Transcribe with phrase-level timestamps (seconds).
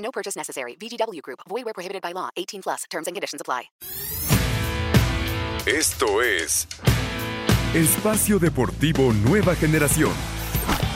[0.00, 0.76] No purchase necessary.
[0.76, 1.40] VGW Group.
[1.48, 2.30] Void where prohibited by law.
[2.36, 2.84] 18 plus.
[2.90, 3.70] Terms and conditions apply.
[5.66, 6.66] Esto es
[7.74, 10.12] Espacio Deportivo Nueva Generación.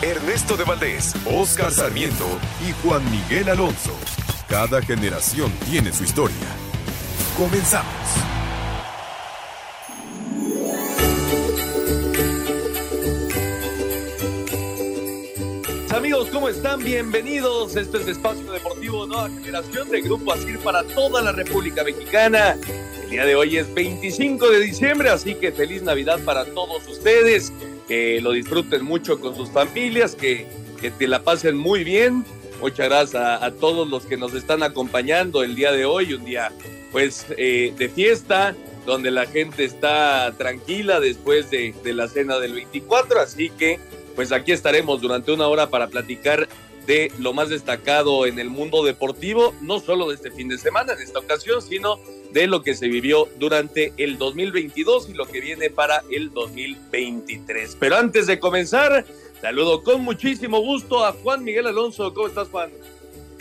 [0.03, 2.27] Ernesto de Valdés, Oscar Sarmiento
[2.67, 3.95] y Juan Miguel Alonso.
[4.49, 6.49] Cada generación tiene su historia.
[7.37, 8.34] Comenzamos.
[16.05, 16.85] Amigos, ¿cómo están?
[16.85, 17.77] Bienvenidos.
[17.77, 22.59] Este es Espacio Deportivo Nueva Generación de Grupo Asir para toda la República Mexicana.
[23.05, 27.55] El día de hoy es 25 de diciembre, así que feliz Navidad para todos ustedes.
[27.89, 30.47] Que lo disfruten mucho con sus familias, que,
[30.79, 32.27] que te la pasen muy bien.
[32.61, 36.27] Muchas gracias a, a, todos los que nos están acompañando el día de hoy, un
[36.27, 36.53] día
[36.93, 42.53] pues eh, de fiesta, donde la gente está tranquila después de, de la cena del
[42.53, 43.81] 24, así que
[44.15, 46.49] pues aquí estaremos durante una hora para platicar
[46.87, 50.93] de lo más destacado en el mundo deportivo, no solo de este fin de semana
[50.93, 51.99] en esta ocasión, sino
[52.33, 57.77] de lo que se vivió durante el 2022 y lo que viene para el 2023.
[57.81, 59.05] Pero antes de comenzar,
[59.41, 62.13] saludo con muchísimo gusto a Juan Miguel Alonso.
[62.13, 62.71] ¿Cómo estás, Juan?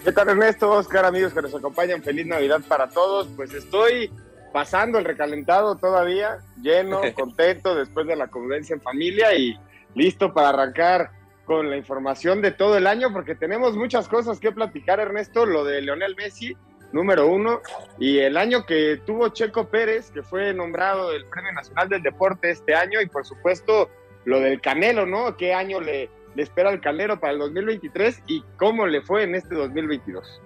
[0.03, 0.69] ¿Qué tal, Ernesto?
[0.69, 2.03] Oscar, amigos que nos acompañan.
[2.03, 3.27] Feliz Navidad para todos.
[3.35, 4.11] Pues estoy
[4.51, 9.57] pasando el recalentado todavía, lleno, contento después de la convivencia en familia y
[9.95, 11.11] listo para arrancar
[11.45, 15.45] con la información de todo el año, porque tenemos muchas cosas que platicar, Ernesto.
[15.45, 16.55] Lo de Leonel Messi,
[16.91, 17.61] número uno,
[17.99, 22.49] y el año que tuvo Checo Pérez, que fue nombrado el Premio Nacional del Deporte
[22.49, 23.89] este año, y por supuesto
[24.25, 25.35] lo del Canelo, ¿no?
[25.35, 29.35] ¿Qué año le, le espera al Canelo para el 2023 y cómo le fue en
[29.35, 30.41] este 2022?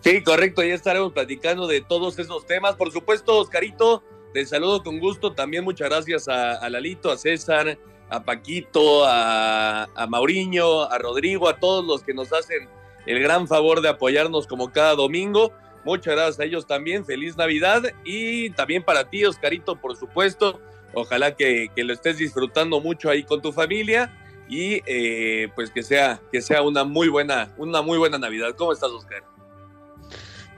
[0.00, 2.76] Sí, correcto, ya estaremos platicando de todos esos temas.
[2.76, 5.32] Por supuesto, Oscarito, te saludo con gusto.
[5.32, 7.76] También muchas gracias a, a Lalito, a César,
[8.10, 12.68] a Paquito, a, a Mauriño, a Rodrigo, a todos los que nos hacen
[13.06, 15.52] el gran favor de apoyarnos como cada domingo.
[15.84, 17.06] Muchas gracias a ellos también.
[17.06, 20.60] Feliz Navidad y también para ti, Oscarito, por supuesto.
[20.92, 24.14] Ojalá que, lo estés disfrutando mucho ahí con tu familia
[24.48, 28.54] y eh, pues que sea, que sea una muy buena, una muy buena Navidad.
[28.56, 29.22] ¿Cómo estás, Oscar?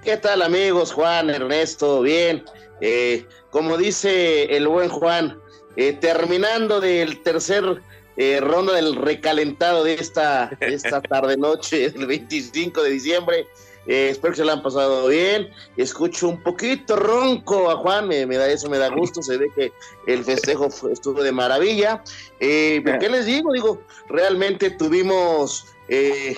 [0.02, 0.92] ¿Qué tal amigos?
[0.92, 2.44] Juan, Ernesto, bien.
[2.80, 5.38] Eh, como dice el buen Juan,
[5.76, 7.82] eh, terminando del tercer
[8.16, 13.46] eh, ronda del recalentado de esta, esta tarde-noche del 25 de diciembre,
[13.86, 15.50] espero que se la han pasado bien.
[15.76, 19.22] Escucho un poquito ronco a Juan, me, me, da eso, me da gusto.
[19.22, 19.72] Se ve que
[20.06, 22.02] el festejo fue, estuvo de maravilla.
[22.40, 23.52] Eh, ¿Qué les digo?
[23.52, 26.36] Digo, realmente tuvimos eh,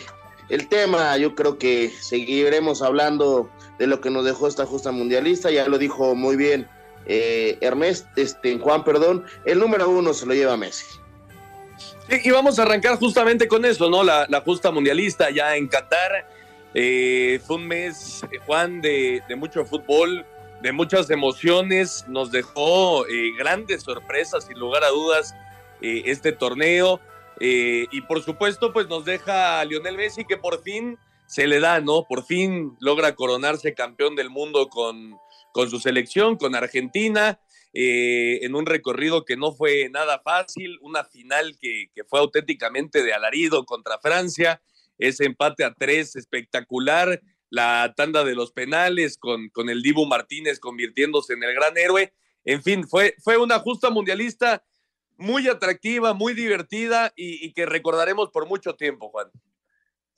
[0.49, 1.17] el tema.
[1.17, 5.51] Yo creo que seguiremos hablando de lo que nos dejó esta justa mundialista.
[5.51, 6.69] Ya lo dijo muy bien
[7.07, 7.59] eh,
[8.17, 9.25] este, Juan, perdón.
[9.45, 10.85] El número uno se lo lleva Messi.
[12.09, 14.03] Y vamos a arrancar justamente con eso, ¿no?
[14.03, 16.29] La, justa mundialista ya en Qatar.
[16.75, 20.27] Eh, fue un mes, Juan, de, de, mucho fútbol,
[20.63, 22.05] de muchas emociones.
[22.09, 25.35] Nos dejó eh, grandes sorpresas, sin lugar a dudas,
[25.81, 27.01] eh, este torneo.
[27.41, 31.61] Eh, y por supuesto, pues nos deja a Lionel Messi, que por fin se le
[31.61, 32.05] da, ¿no?
[32.05, 35.19] Por fin logra coronarse campeón del mundo con,
[35.53, 37.41] con su selección, con Argentina.
[37.75, 43.15] Eh, en un recorrido que no fue nada fácil, una final que, fue auténticamente de
[43.15, 44.61] alarido contra Francia,
[44.99, 50.61] ese empate a tres espectacular, la tanda de los penales con, con el Dibu Martínez
[50.61, 52.13] convirtiéndose en el gran héroe.
[52.45, 54.65] En fin, fue, fue una justa mundialista
[55.17, 59.31] muy atractiva, muy divertida y, y, que recordaremos por mucho tiempo, Juan.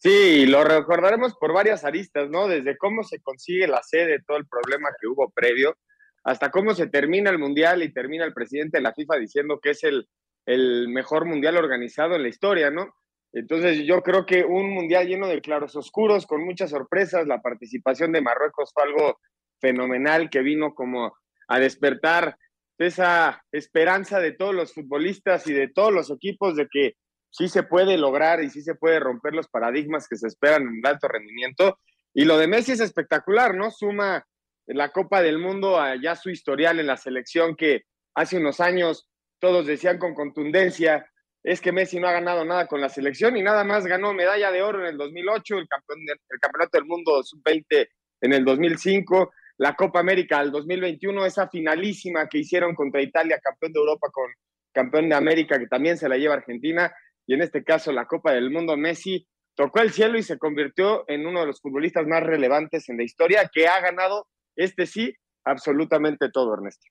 [0.05, 2.47] Sí, lo recordaremos por varias aristas, ¿no?
[2.47, 5.79] Desde cómo se consigue la sede, todo el problema que hubo previo,
[6.25, 9.71] hasta cómo se termina el mundial y termina el presidente de la FIFA diciendo que
[9.71, 10.07] es el,
[10.45, 12.95] el mejor mundial organizado en la historia, ¿no?
[13.33, 18.13] Entonces yo creo que un mundial lleno de claros oscuros, con muchas sorpresas, la participación
[18.13, 19.19] de Marruecos fue algo
[19.59, 21.17] fenomenal que vino como
[21.49, 22.37] a despertar
[22.77, 26.97] esa esperanza de todos los futbolistas y de todos los equipos de que
[27.35, 30.79] sí se puede lograr y sí se puede romper los paradigmas que se esperan en
[30.79, 31.81] el alto rendimiento.
[32.15, 33.73] Y lo de Messi es espectacular, ¿no?
[33.73, 34.25] Suma
[34.67, 37.83] la Copa del Mundo a ya su historial en la selección que
[38.15, 39.09] hace unos años
[39.41, 41.11] todos decían con contundencia
[41.43, 44.53] es que Messi no ha ganado nada con la selección y nada más ganó medalla
[44.53, 47.89] de oro en el 2008, el, campeón el Campeonato del Mundo Sub-20
[48.21, 53.73] en el 2005, la Copa América del 2021, esa finalísima que hicieron contra Italia, campeón
[53.73, 54.27] de Europa con
[54.73, 56.95] campeón de América, que también se la lleva Argentina,
[57.27, 61.05] y en este caso la Copa del Mundo, Messi tocó el cielo y se convirtió
[61.09, 65.15] en uno de los futbolistas más relevantes en la historia, que ha ganado, este sí,
[65.45, 66.87] absolutamente todo, Ernesto.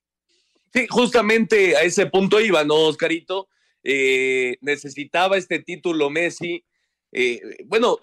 [0.73, 3.47] Sí, justamente a ese punto iba, ¿no, Oscarito?
[3.83, 6.65] Eh, necesitaba este título Messi.
[7.11, 7.97] Eh, bueno,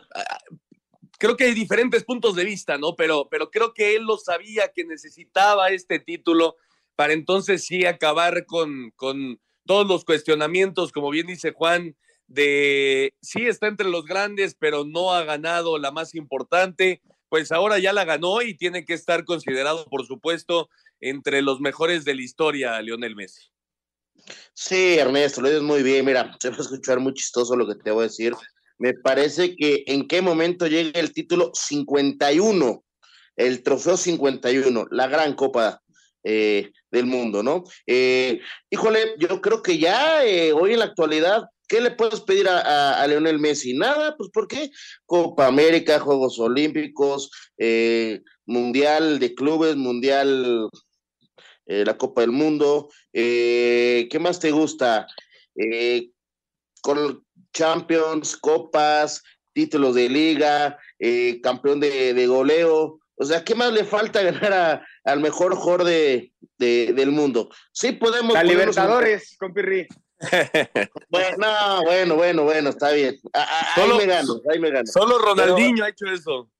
[1.19, 2.95] creo que hay diferentes puntos de vista, ¿no?
[2.95, 6.57] Pero, pero creo que él lo sabía que necesitaba este título
[6.95, 11.97] para entonces sí acabar con, con todos los cuestionamientos, como bien dice Juan,
[12.31, 17.03] de sí está entre los grandes, pero no ha ganado la más importante.
[17.29, 20.69] Pues ahora ya la ganó y tiene que estar considerado, por supuesto,
[21.01, 23.51] entre los mejores de la historia, Lionel Messi.
[24.55, 26.05] Sí, Ernesto, lo dices muy bien.
[26.05, 28.35] Mira, se va a escuchar muy chistoso lo que te voy a decir.
[28.79, 32.85] Me parece que en qué momento llega el título 51,
[33.37, 35.83] el trofeo 51, la gran copa
[36.23, 37.65] eh, del mundo, ¿no?
[37.87, 38.41] Eh,
[38.71, 43.01] híjole, yo creo que ya eh, hoy en la actualidad, ¿qué le puedes pedir a,
[43.01, 43.73] a, Leonel Messi?
[43.73, 44.71] Nada, pues ¿por qué?
[45.07, 47.31] Copa América, Juegos Olímpicos,
[48.45, 50.69] Mundial de Clubes, Mundial
[51.71, 52.91] eh, la Copa del Mundo.
[53.13, 55.07] Eh, ¿Qué más te gusta?
[55.55, 56.11] Eh,
[56.83, 60.77] con Champions, Copas, títulos de liga,
[61.45, 62.99] campeón de, goleo.
[63.15, 67.49] O sea, ¿qué más le falta ganar al mejor jugador de, del mundo?
[67.71, 68.35] Sí podemos...
[68.35, 69.87] La Libertadores, con Pirri.
[71.09, 73.19] Bueno, bueno, bueno, bueno, está bien.
[73.33, 74.87] ahí me gano, ahí me gano.
[74.87, 76.51] Solo Ronaldinho ha hecho eso.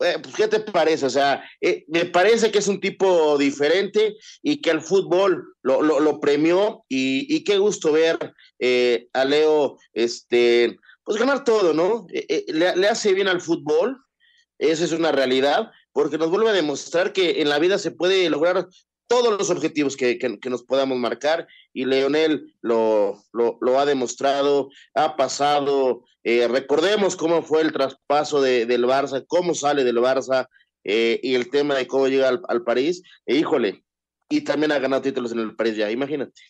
[0.00, 1.06] Eh, pues, ¿qué te parece?
[1.06, 5.82] O sea, eh, me parece que es un tipo diferente y que el fútbol lo,
[5.82, 8.16] lo, premió y, qué gusto ver
[8.60, 12.06] eh, a Leo, este, pues ganar todo, ¿no?
[12.10, 14.00] Le, le, hace bien al fútbol,
[14.58, 18.30] eso es una realidad, porque nos vuelve a demostrar que en la vida se puede
[18.30, 18.68] lograr
[19.08, 24.70] todos los objetivos que, que, nos podamos marcar y Leonel lo, lo, lo ha demostrado,
[24.94, 30.48] ha pasado, eh, recordemos cómo fue el traspaso de, del Barça, cómo sale del Barça
[30.84, 33.82] eh, y el tema de cómo llega al, al París, e híjole,
[34.28, 36.40] y también ha ganado títulos en el París ya, imagínate.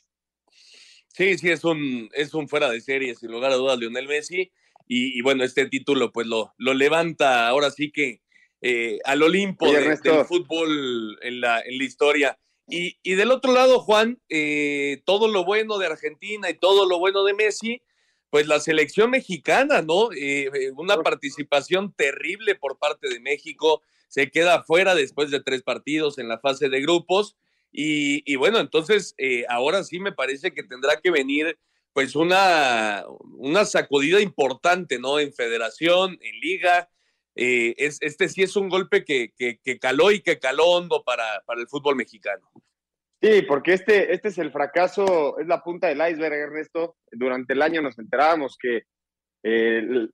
[1.18, 4.52] Sí, sí, es un, es un fuera de serie, sin lugar a dudas, Lionel Messi.
[4.86, 8.22] Y, y bueno, este título pues lo, lo levanta ahora sí que
[8.60, 12.38] eh, al Olimpo de, del fútbol en la, en la historia.
[12.68, 16.98] Y, y, del otro lado, Juan, eh, todo lo bueno de Argentina y todo lo
[16.98, 17.82] bueno de Messi,
[18.30, 20.12] pues la selección mexicana, ¿no?
[20.12, 25.62] Eh, eh, una participación terrible por parte de México, se queda fuera después de tres
[25.62, 27.36] partidos en la fase de grupos.
[27.72, 29.14] Y, y bueno, entonces
[29.48, 31.58] ahora sí me parece que tendrá que venir
[31.92, 33.04] pues una,
[33.36, 35.18] una sacudida importante, ¿no?
[35.18, 36.88] En federación, en liga,
[37.40, 41.04] eh, es, este sí es un golpe que, que, que, caló y que caló hondo
[41.04, 42.50] para, para el fútbol mexicano.
[43.22, 46.96] Sí, porque este, este es el fracaso, es la punta del iceberg, Ernesto.
[47.12, 48.82] Durante el año nos enterábamos que
[49.44, 50.12] el,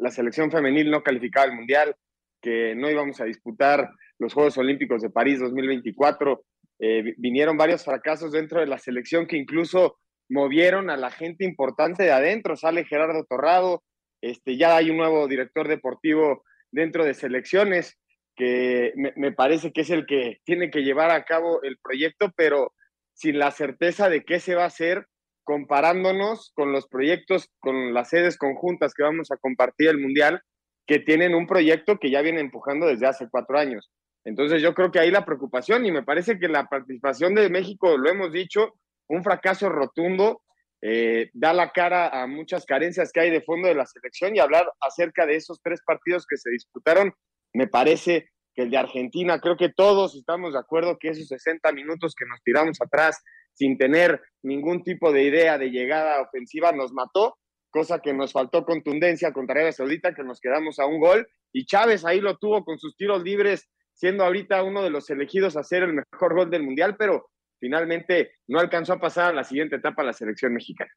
[0.00, 1.94] la selección femenil no calificaba al Mundial,
[2.42, 6.44] que no íbamos a disputar los Juegos Olímpicos de París 2024.
[6.80, 9.98] Eh, vinieron varios fracasos dentro de la selección que incluso
[10.28, 12.56] movieron a la gente importante de adentro.
[12.56, 13.84] Sale Gerardo Torrado,
[14.30, 17.98] este, ya hay un nuevo director deportivo dentro de selecciones
[18.34, 22.72] que me, parece que es el que tiene que llevar a cabo el proyecto, pero
[23.12, 25.06] sin la certeza de qué se va a hacer
[25.44, 30.40] comparándonos con los proyectos, con las sedes conjuntas que vamos a compartir el Mundial,
[30.86, 33.90] que tienen un proyecto que ya viene empujando desde hace cuatro años.
[34.24, 37.98] Entonces yo creo que ahí la preocupación y me parece que la participación de México,
[37.98, 38.72] lo hemos dicho,
[39.06, 40.40] un fracaso rotundo
[40.86, 44.38] eh, da la cara a muchas carencias que hay de fondo de la selección y
[44.38, 47.10] hablar acerca de esos tres partidos que se disputaron,
[47.54, 51.72] me parece que el de Argentina, creo que todos estamos de acuerdo que esos 60
[51.72, 53.22] minutos que nos tiramos atrás
[53.54, 57.38] sin tener ningún tipo de idea de llegada ofensiva nos mató,
[57.70, 61.64] cosa que nos faltó contundencia contra Arabia Saudita, que nos quedamos a un gol, y
[61.64, 65.62] Chávez ahí lo tuvo con sus tiros libres, siendo ahorita uno de los elegidos a
[65.62, 67.30] ser el mejor gol del Mundial, pero
[67.64, 70.92] finalmente no alcanzó a pasar a la siguiente etapa la selección mexicana.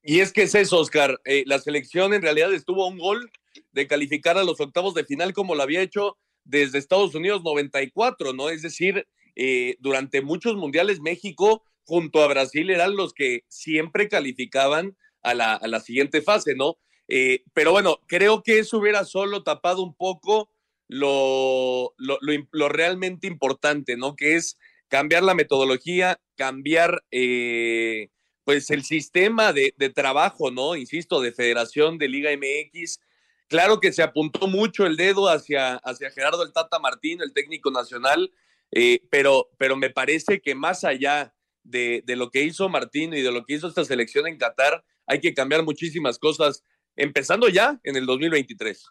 [0.00, 1.20] Y es que es eso, Oscar.
[1.24, 3.32] Eh, la selección en realidad estuvo a un gol
[3.72, 8.32] de calificar a los octavos de final como lo había hecho desde Estados Unidos 94,
[8.32, 8.48] ¿no?
[8.48, 14.96] Es decir, eh, durante muchos mundiales México junto a Brasil eran los que siempre calificaban
[15.22, 16.78] a la, siguiente fase, ¿no?
[17.08, 20.48] Eh, pero bueno, creo que eso hubiera solo tapado un poco
[20.86, 24.14] lo, lo, lo, lo realmente importante, ¿no?
[24.14, 28.08] Que es cambiar la metodología, cambiar eh,
[28.44, 30.74] pues el sistema de, de, trabajo, ¿no?
[30.74, 32.98] Insisto, de Federación de Liga MX.
[33.46, 37.70] Claro que se apuntó mucho el dedo hacia, hacia Gerardo el Tata Martín, el técnico
[37.70, 38.30] nacional,
[38.70, 43.22] eh, pero, pero me parece que más allá de, de, lo que hizo Martín y
[43.22, 46.62] de lo que hizo esta selección en Qatar, hay que cambiar muchísimas cosas,
[46.96, 48.90] empezando ya en el 2023.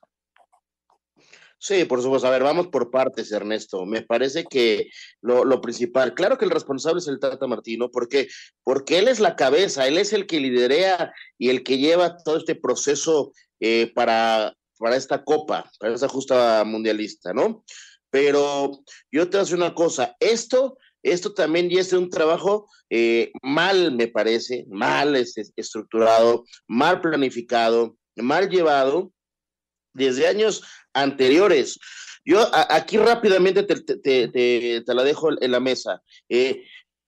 [1.60, 2.28] Sí, por supuesto.
[2.28, 3.86] A ver, vamos por partes, Ernesto.
[3.86, 4.90] Me parece que
[5.22, 8.28] lo, lo, principal, claro que el responsable es el Tata Martino, porque
[8.64, 12.38] porque él es la cabeza, él es el que liderea y el que lleva todo
[12.38, 17.64] este proceso eh, para, para esta copa, para esta justa mundialista, ¿no?
[18.12, 23.94] Pero yo te decir una cosa, esto, esto también ya es un trabajo eh, mal,
[23.96, 29.12] me parece, mal estructurado, mal planificado, mal llevado
[29.98, 30.64] desde años
[30.94, 31.80] anteriores.
[32.24, 36.02] Yo aquí rápidamente te, la dejo en la mesa.
[36.30, 36.64] Eh,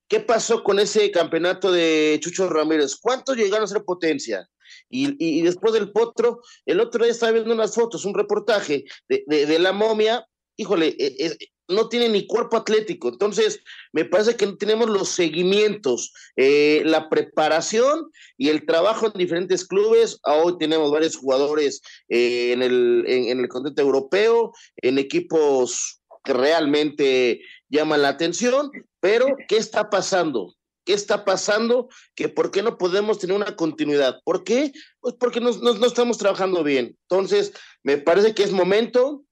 [0.07, 2.95] ¿Qué pasó con ese campeonato de Chucho Ramírez?
[2.95, 4.49] ¿Cuántos llegaron a ser potencia?
[4.89, 9.71] Y, después del potro, el otro día estaba viendo unas fotos, un reportaje de la
[9.71, 10.25] momia.
[10.59, 11.37] Híjole, eh, eh,
[11.69, 13.07] no tiene ni cuerpo atlético.
[13.07, 13.61] Entonces,
[13.93, 19.65] me parece que no tenemos los seguimientos, eh, la preparación y el trabajo en diferentes
[19.65, 20.19] clubes.
[20.23, 27.41] Hoy tenemos varios jugadores eh, en, el, en, el continente europeo, en equipos que realmente
[27.69, 30.55] llaman la atención, pero ¿qué está pasando?
[30.85, 31.87] ¿Qué está pasando?
[32.15, 34.19] Que ¿Por qué no podemos tener una continuidad?
[34.25, 34.73] ¿Por qué?
[34.99, 36.97] Pues porque no, no, no estamos trabajando bien.
[37.07, 39.23] Entonces, me parece que es momento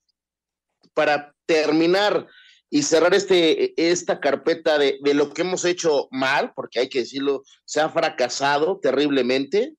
[0.98, 2.26] para terminar
[2.72, 7.00] y cerrar este, esta carpeta de, de, lo que hemos hecho mal, porque hay que
[7.02, 9.76] decirlo, se ha fracasado terriblemente,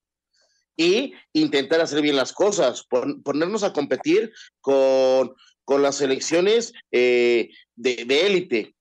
[0.76, 5.34] y intentar hacer bien las cosas, pon, ponernos a competir con,
[5.64, 8.76] con las selecciones eh, de, de élite.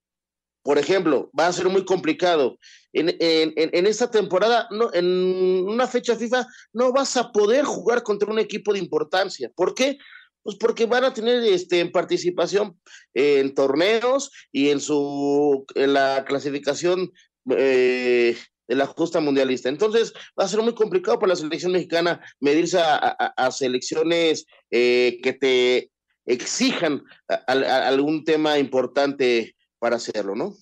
[0.61, 2.59] Por ejemplo, va a ser muy complicado.
[2.93, 8.03] En, en, en, esta temporada, no, en una fecha FIFA, no vas a poder jugar
[8.03, 9.49] contra un equipo de importancia.
[9.55, 9.97] ¿Por qué?
[10.47, 12.79] Pues porque van a tener este, participación
[13.13, 17.11] en torneos y en su en la clasificación
[17.49, 19.67] eh, de la justa mundialista.
[19.67, 25.33] Entonces va a ser muy complicado para la selección mexicana medirse a, selecciones eh, que
[25.33, 25.91] te
[26.25, 27.03] exijan
[27.47, 30.55] algún tema importante para hacerlo, ¿no?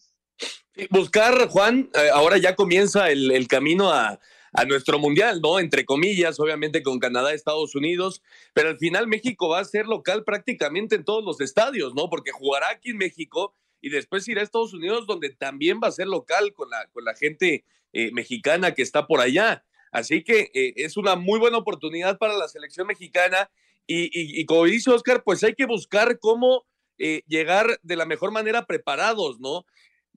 [0.89, 4.19] Buscar, Juan, eh, ahora ya comienza el, el camino a,
[4.55, 5.59] a nuestro mundial, ¿no?
[5.59, 8.21] Entre comillas, obviamente con Canadá, Estados Unidos,
[8.53, 12.09] pero al final México va a ser local prácticamente en todos los estadios, ¿no?
[12.09, 15.91] Porque jugará aquí en México y después irá a Estados Unidos, donde también va a
[15.91, 19.63] ser local con la, con la gente eh, mexicana que está por allá.
[19.91, 23.49] Así que eh, es una muy buena oportunidad para la selección mexicana
[23.87, 26.65] y, y, y como dice Oscar, pues hay que buscar cómo
[26.97, 29.65] eh, llegar de la mejor manera preparados, ¿no?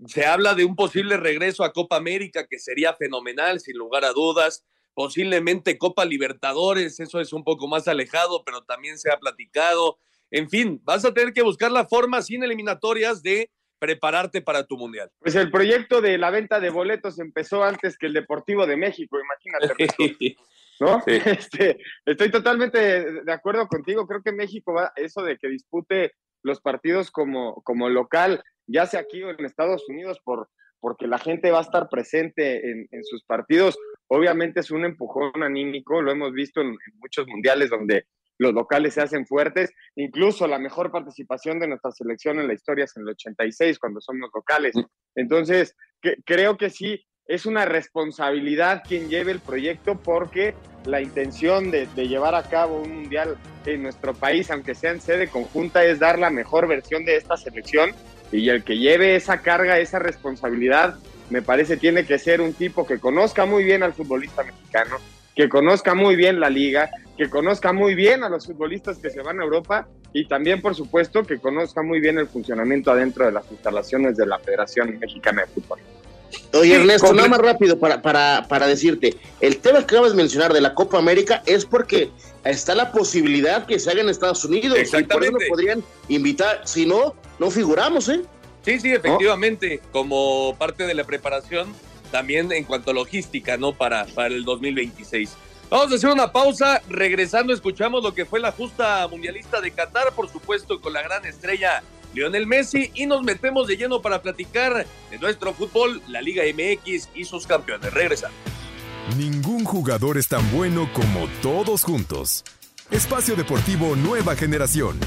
[0.07, 4.13] Se habla de un posible regreso a Copa América, que sería fenomenal, sin lugar a
[4.13, 4.65] dudas.
[4.95, 9.99] Posiblemente Copa Libertadores, eso es un poco más alejado, pero también se ha platicado.
[10.31, 14.77] En fin, vas a tener que buscar la forma sin eliminatorias de prepararte para tu
[14.77, 15.11] mundial.
[15.21, 19.19] Pues el proyecto de la venta de boletos empezó antes que el Deportivo de México,
[19.19, 19.89] imagínate.
[20.81, 21.03] ¿No?
[21.05, 21.13] Sí.
[21.27, 24.07] Este, estoy totalmente de acuerdo contigo.
[24.07, 26.13] Creo que México va, eso de que dispute
[26.43, 30.49] los partidos como, como local, ya sea aquí o en Estados Unidos, por,
[30.81, 33.77] porque la gente va a estar presente en, en, sus partidos.
[34.07, 38.07] Obviamente es un empujón anímico, lo hemos visto en, en, muchos mundiales donde
[38.39, 42.85] los locales se hacen fuertes, incluso la mejor participación de nuestra selección en la historia
[42.85, 44.77] es en el 86, cuando somos locales.
[45.17, 50.55] Entonces, que, creo que sí, es una responsabilidad quien lleve el proyecto porque
[50.87, 55.01] la intención de, de, llevar a cabo un mundial en nuestro país, aunque sea en
[55.01, 57.91] sede conjunta, es dar la mejor versión de esta selección
[58.33, 60.97] y el que lleve esa carga, esa responsabilidad,
[61.31, 64.97] me parece tiene que ser un tipo que conozca muy bien al futbolista mexicano,
[65.35, 69.23] que conozca muy bien la liga, que conozca muy bien a los futbolistas que se
[69.23, 73.33] van a Europa y también, por supuesto, que conozca muy bien el funcionamiento adentro de
[73.33, 75.81] las instalaciones de la Federación Mexicana de Fútbol.
[76.53, 80.53] Oye, Ernesto, nada más rápido para, para, para decirte, el tema que acabas de mencionar
[80.53, 82.11] de la Copa América es porque
[82.45, 84.79] está la posibilidad que se haga en Estados Unidos.
[84.79, 85.29] Exactamente.
[85.29, 88.23] Y por eso podrían invitar, si no, no figuramos, ¿eh?
[88.65, 89.93] Sí, sí, efectivamente, ¿no?
[89.93, 91.73] como parte de la preparación,
[92.11, 93.73] también en cuanto a logística, ¿no?
[93.73, 95.31] Para, para el 2026.
[95.71, 100.13] Vamos a hacer una pausa, regresando escuchamos lo que fue la justa mundialista de Qatar,
[100.15, 101.83] por supuesto, con la gran estrella
[102.15, 107.09] Lionel Messi y nos metemos de lleno para platicar de nuestro fútbol, la Liga MX
[107.15, 107.93] y sus campeones.
[107.93, 108.37] Regresamos.
[109.17, 112.45] Ningún jugador es tan bueno como todos juntos.
[112.91, 114.99] Espacio Deportivo Nueva Generación.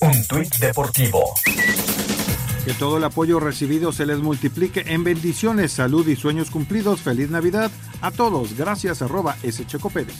[0.00, 1.34] Un tuit deportivo.
[2.64, 7.00] Que todo el apoyo recibido se les multiplique en bendiciones, salud y sueños cumplidos.
[7.00, 7.70] Feliz Navidad
[8.00, 8.56] a todos.
[8.56, 9.66] Gracias, arroba S.
[9.66, 10.16] Checo Pérez.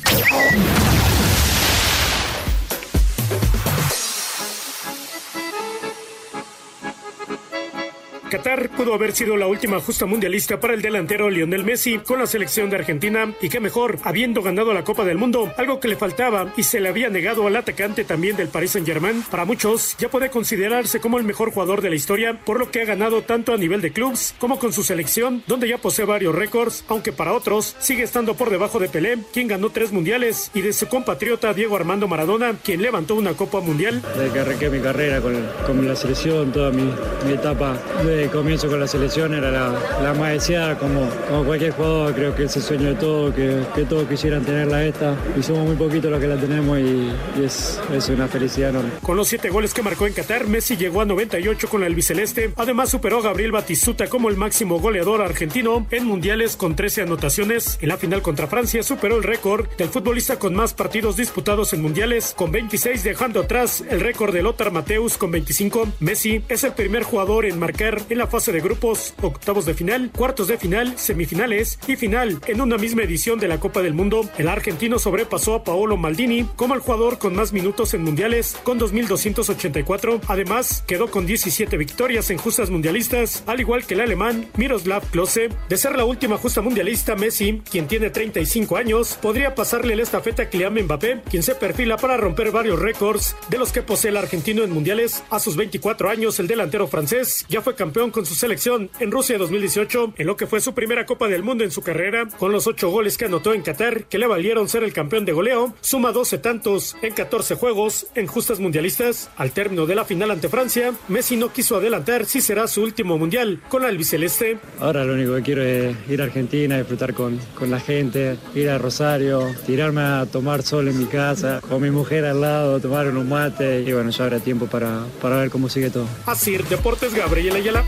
[8.31, 12.27] Qatar pudo haber sido la última justa mundialista para el delantero Lionel Messi con la
[12.27, 15.97] selección de Argentina y qué mejor, habiendo ganado la Copa del Mundo, algo que le
[15.97, 19.23] faltaba y se le había negado al atacante también del Paris Saint-Germain.
[19.31, 22.83] Para muchos ya puede considerarse como el mejor jugador de la historia por lo que
[22.83, 26.35] ha ganado tanto a nivel de clubes como con su selección, donde ya posee varios
[26.35, 30.63] récords, aunque para otros sigue estando por debajo de Pelé, quien ganó tres mundiales, y
[30.63, 34.03] de su compatriota Diego Armando Maradona, quien levantó una Copa Mundial.
[34.17, 35.35] Desde que arranqué mi carrera con,
[35.67, 36.83] con la selección, toda mi,
[37.27, 42.15] mi etapa de comienzo con la selección era la, más deseada, como, como cualquier jugador,
[42.15, 45.67] creo que es el sueño de todos, que, que todos quisieran tenerla esta, y somos
[45.67, 47.11] muy poquitos los que la tenemos y,
[47.43, 48.91] es, es, una felicidad enorme.
[49.03, 52.53] Con los siete goles que marcó en Qatar, Messi llegó a 98 con el albiceleste,
[52.57, 57.79] además superó a Gabriel Batistuta como el máximo goleador argentino en mundiales con 13 anotaciones.
[57.81, 61.83] En la final contra Francia superó el récord del futbolista con más partidos disputados en
[61.83, 65.89] mundiales, con 26 dejando atrás el récord de Lothar Mateus con 25.
[66.01, 70.11] Messi es el primer jugador en marcar en la fase de grupos, octavos de final,
[70.15, 74.29] cuartos de final, semifinales y final en una misma edición de la Copa del Mundo.
[74.39, 78.79] El argentino sobrepasó a Paolo Maldini como el jugador con más minutos en mundiales con
[78.79, 80.21] 2.284.
[80.29, 85.49] Además, quedó con 17 victorias en justas mundialistas, al igual que el alemán Miroslav Klose.
[85.69, 90.45] De ser la última justa mundialista, Messi, quien tiene 35 años, podría pasarle la estafeta
[90.45, 94.17] a Kylian Mbappé, quien se perfila para romper varios récords de los que posee el
[94.17, 95.23] argentino en mundiales.
[95.31, 99.39] A sus 24 años, el delantero francés ya fue campeón con su selección en Rusia
[99.39, 102.67] 2018, en lo que fue su primera Copa del Mundo en su carrera, con los
[102.67, 106.13] ocho goles que anotó en Qatar, que le valieron ser el campeón de goleo, suma
[106.13, 109.31] 12 tantos en 14 juegos en justas mundialistas.
[109.39, 113.17] Al término de la final ante Francia, Messi no quiso adelantar si será su último
[113.17, 114.59] mundial con la albiceleste.
[114.79, 118.69] Ahora lo único que quiero es ir a Argentina, disfrutar con, con la gente, ir
[118.69, 123.09] a Rosario, tirarme a tomar sol en mi casa, con mi mujer al lado, tomar
[123.09, 126.07] unos mates y bueno, ya habrá tiempo para, para ver cómo sigue todo.
[126.27, 127.86] Así, Deportes Gabriel Ayala.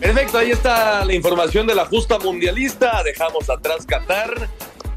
[0.00, 3.02] Perfecto, ahí está la información de la justa mundialista.
[3.02, 4.48] Dejamos atrás Qatar,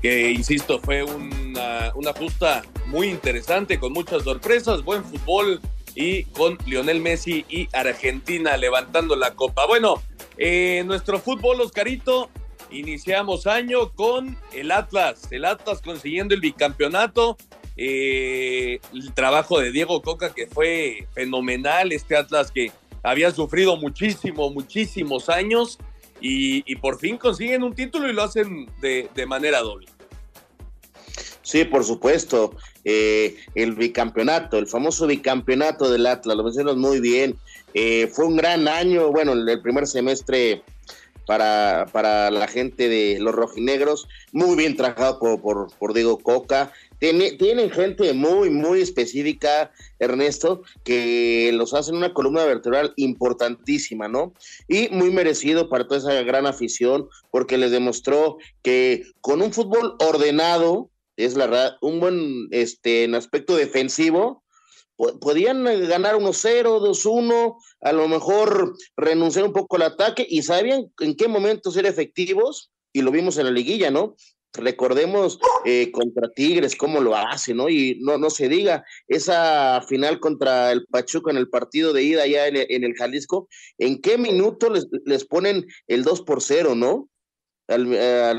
[0.01, 5.59] que insisto, fue una, una justa muy interesante, con muchas sorpresas, buen fútbol
[5.95, 9.65] y con Lionel Messi y Argentina levantando la copa.
[9.65, 10.01] Bueno,
[10.37, 12.29] eh, nuestro fútbol, Oscarito,
[12.69, 17.37] iniciamos año con el Atlas, el Atlas consiguiendo el bicampeonato.
[17.83, 24.51] Eh, el trabajo de Diego Coca que fue fenomenal, este Atlas que habían sufrido muchísimo,
[24.51, 25.79] muchísimos años
[26.19, 29.87] y, por fin consiguen un título y lo hacen de, manera doble.
[31.41, 32.55] Sí, por supuesto.
[32.85, 37.35] Eh, el bicampeonato, el famoso bicampeonato del Atlas, lo mencionas muy bien.
[37.73, 40.61] Eh, fue un gran año, bueno, el primer semestre
[41.25, 46.71] para, para la gente de los rojinegros, muy bien trabajado por, por, por Diego Coca,
[47.01, 54.33] tienen gente muy, muy específica, Ernesto, que los hacen una columna vertebral importantísima, ¿no?
[54.67, 59.95] Y muy merecido para toda esa gran afición, porque les demostró que con un fútbol
[59.99, 64.40] ordenado, es la verdad, un buen este, en aspecto defensivo,
[65.19, 71.15] podían ganar 1-0, 2-1, a lo mejor renunciar un poco al ataque y sabían en
[71.15, 74.15] qué momento ser efectivos, y lo vimos en la liguilla, ¿no?
[74.53, 77.69] recordemos eh, contra Tigres cómo lo hace, ¿no?
[77.69, 82.23] Y no, no se diga, esa final contra el Pachuca en el partido de ida
[82.23, 87.09] allá en el, Jalisco, ¿en qué minuto les, les, ponen el 2 por 0, ¿no?
[87.67, 87.93] Al,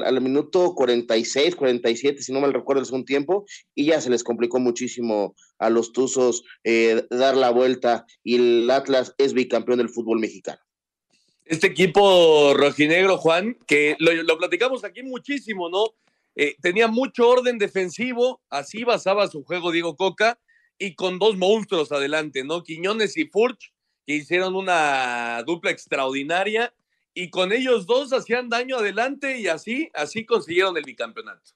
[0.04, 4.24] al, minuto 46, 47, si no mal recuerdo, el segundo tiempo, y ya se les
[4.24, 9.88] complicó muchísimo a los Tuzos eh, dar la vuelta y el Atlas es bicampeón del
[9.88, 10.60] fútbol mexicano
[11.52, 15.84] este equipo rojinegro, Juan, que lo, platicamos aquí muchísimo, ¿no?
[16.34, 20.38] Eh, tenía mucho orden defensivo, así basaba su juego Diego Coca,
[20.78, 22.62] y con dos monstruos adelante, ¿no?
[22.62, 23.72] Quiñones y Furch,
[24.06, 26.72] que hicieron una dupla extraordinaria,
[27.14, 31.52] y con ellos dos hacían daño adelante y así, así consiguieron el bicampeonato.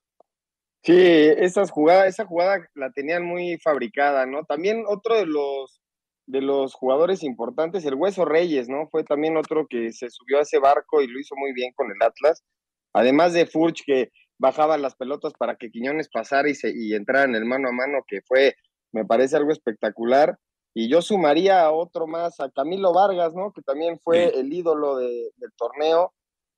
[0.82, 4.44] Sí, esas jugadas, esa jugada la tenían muy fabricada, ¿no?
[4.44, 5.80] También otro de los
[6.26, 8.88] de los jugadores importantes, el Hueso Reyes, ¿no?
[8.88, 11.86] Fue también otro que se subió a ese barco y lo hizo muy bien con
[11.90, 12.44] el Atlas.
[12.92, 17.24] Además de Furch, que bajaba las pelotas para que Quiñones pasara y, se, y entrara
[17.24, 18.56] en el mano a mano, que fue,
[18.92, 20.36] me parece algo espectacular.
[20.78, 23.50] Y yo sumaría a otro más, a Camilo Vargas, ¿no?
[23.50, 26.12] Que también fue el ídolo del torneo.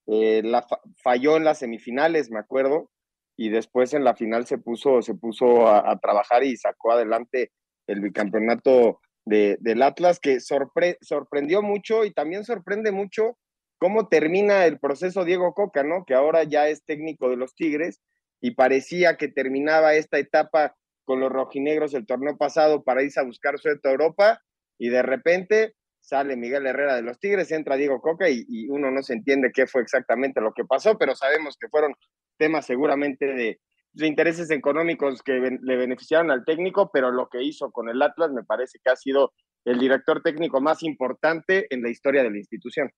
[0.08, 0.66] Eh, la,
[1.00, 2.90] falló en las semifinales, me acuerdo,
[3.36, 7.52] y después en la final se puso, se puso a, a trabajar y sacó adelante
[7.86, 13.38] el bicampeonato del Atlas que sorprendió mucho y también sorprende mucho
[13.78, 16.04] cómo termina el proceso Diego Coca, ¿no?
[16.04, 18.00] Que ahora ya es técnico de los Tigres
[18.40, 20.74] y parecía que terminaba esta etapa
[21.08, 24.42] con los rojinegros el torneo pasado para irse a buscar suerte a Europa
[24.76, 29.02] y de repente sale Miguel Herrera de los Tigres, entra Diego Coca y, uno no
[29.02, 31.94] se entiende qué fue exactamente lo que pasó, pero sabemos que fueron
[32.36, 33.58] temas seguramente de
[34.06, 38.44] intereses económicos que le beneficiaron al técnico, pero lo que hizo con el Atlas me
[38.44, 39.32] parece que ha sido
[39.64, 42.90] el director técnico más importante en la historia de la institución.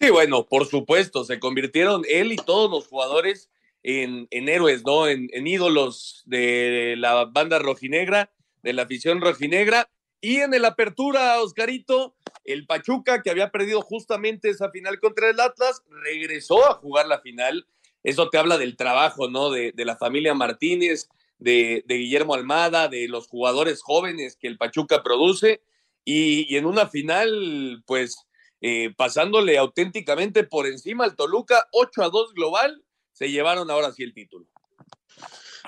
[0.00, 3.48] Sí, bueno, por supuesto, se convirtieron él y todos los jugadores
[3.82, 5.08] en, héroes, ¿no?
[5.08, 8.30] En, ídolos de la banda rojinegra,
[8.62, 9.88] de la afición rojinegra.
[10.20, 15.38] Y en el apertura, Oscarito, el Pachuca, que había perdido justamente esa final contra el
[15.38, 17.66] Atlas, regresó a jugar la final
[18.02, 19.50] eso te habla del trabajo, ¿no?
[19.50, 25.60] De, la familia Martínez, de, Guillermo Almada, de los jugadores jóvenes que el Pachuca produce.
[26.04, 28.26] Y, en una final, pues,
[28.60, 32.82] eh, pasándole auténticamente por encima al Toluca, 8 a 2 global,
[33.18, 34.46] se llevaron ahora sí el título.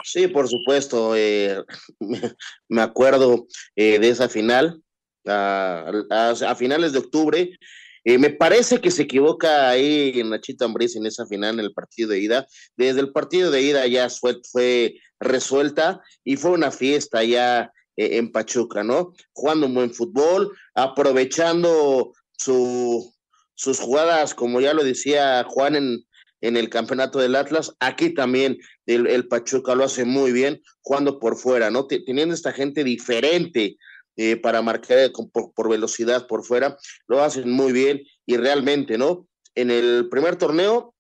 [0.05, 1.17] Sí, por supuesto.
[1.17, 1.63] Eh,
[2.69, 4.83] me acuerdo eh, de esa final.
[5.27, 7.59] a, finales de octubre,
[8.05, 12.11] eh, me parece que se equivoca ahí Nachito Ambriz en esa final en el partido
[12.11, 12.47] de ida.
[12.77, 18.17] Desde el partido de ida ya fue, fue resuelta y fue una fiesta ya eh,
[18.17, 19.13] en Pachuca, ¿no?
[19.33, 23.13] Jugando un buen fútbol, aprovechando su,
[23.55, 26.05] sus jugadas, como ya lo decía Juan en,
[26.41, 27.75] en el campeonato del Atlas.
[27.81, 31.87] Aquí también el, el, Pachuca lo hace muy bien, jugando por fuera, ¿no?
[31.87, 33.77] Teniendo esta gente diferente
[34.17, 35.11] eh, para marcar
[35.55, 36.77] por, velocidad por fuera,
[37.07, 39.27] lo hacen muy bien y realmente, ¿no?
[39.55, 40.95] En el primer torneo,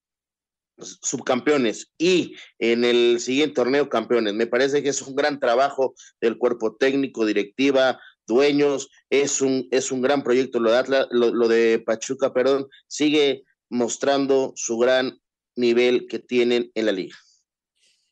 [0.79, 4.33] subcampeones y en el siguiente torneo campeones.
[4.33, 9.93] Me parece que es un gran trabajo del cuerpo técnico, directiva, dueños, es un, es
[9.93, 15.21] un gran proyecto lo de, Atlas, lo de Pachuca, perdón, sigue mostrando su gran
[15.61, 17.17] nivel que tienen en la liga.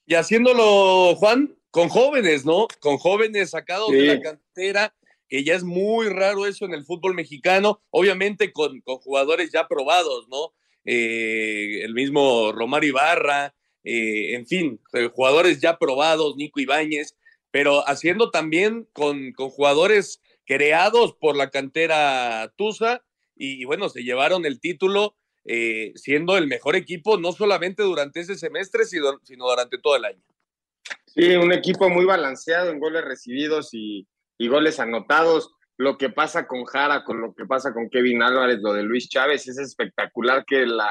[0.06, 2.66] Y haciéndolo, Juan, con jóvenes, ¿no?
[2.80, 4.94] Con jóvenes sacados de la cantera,
[5.28, 10.28] que ya es muy raro eso en el fútbol mexicano, obviamente con, jugadores ya probados,
[10.28, 10.54] ¿no?
[10.84, 17.16] Eh, el mismo Romario Ibarra, eh, en fin, eh, jugadores ya probados, Nico Ibáñez,
[17.50, 23.04] pero haciendo también con, jugadores creados por la cantera Tusa,
[23.36, 25.14] y, bueno, se llevaron el título
[25.94, 30.22] siendo el mejor equipo, no solamente durante ese semestre, sino, sino durante todo el año.
[31.06, 34.06] Sí, un equipo muy balanceado en goles recibidos y,
[34.38, 35.52] goles anotados.
[35.76, 39.08] Lo que pasa con Jara, con lo que pasa con Kevin Álvarez, lo de Luis
[39.08, 40.90] Chávez, es espectacular que la,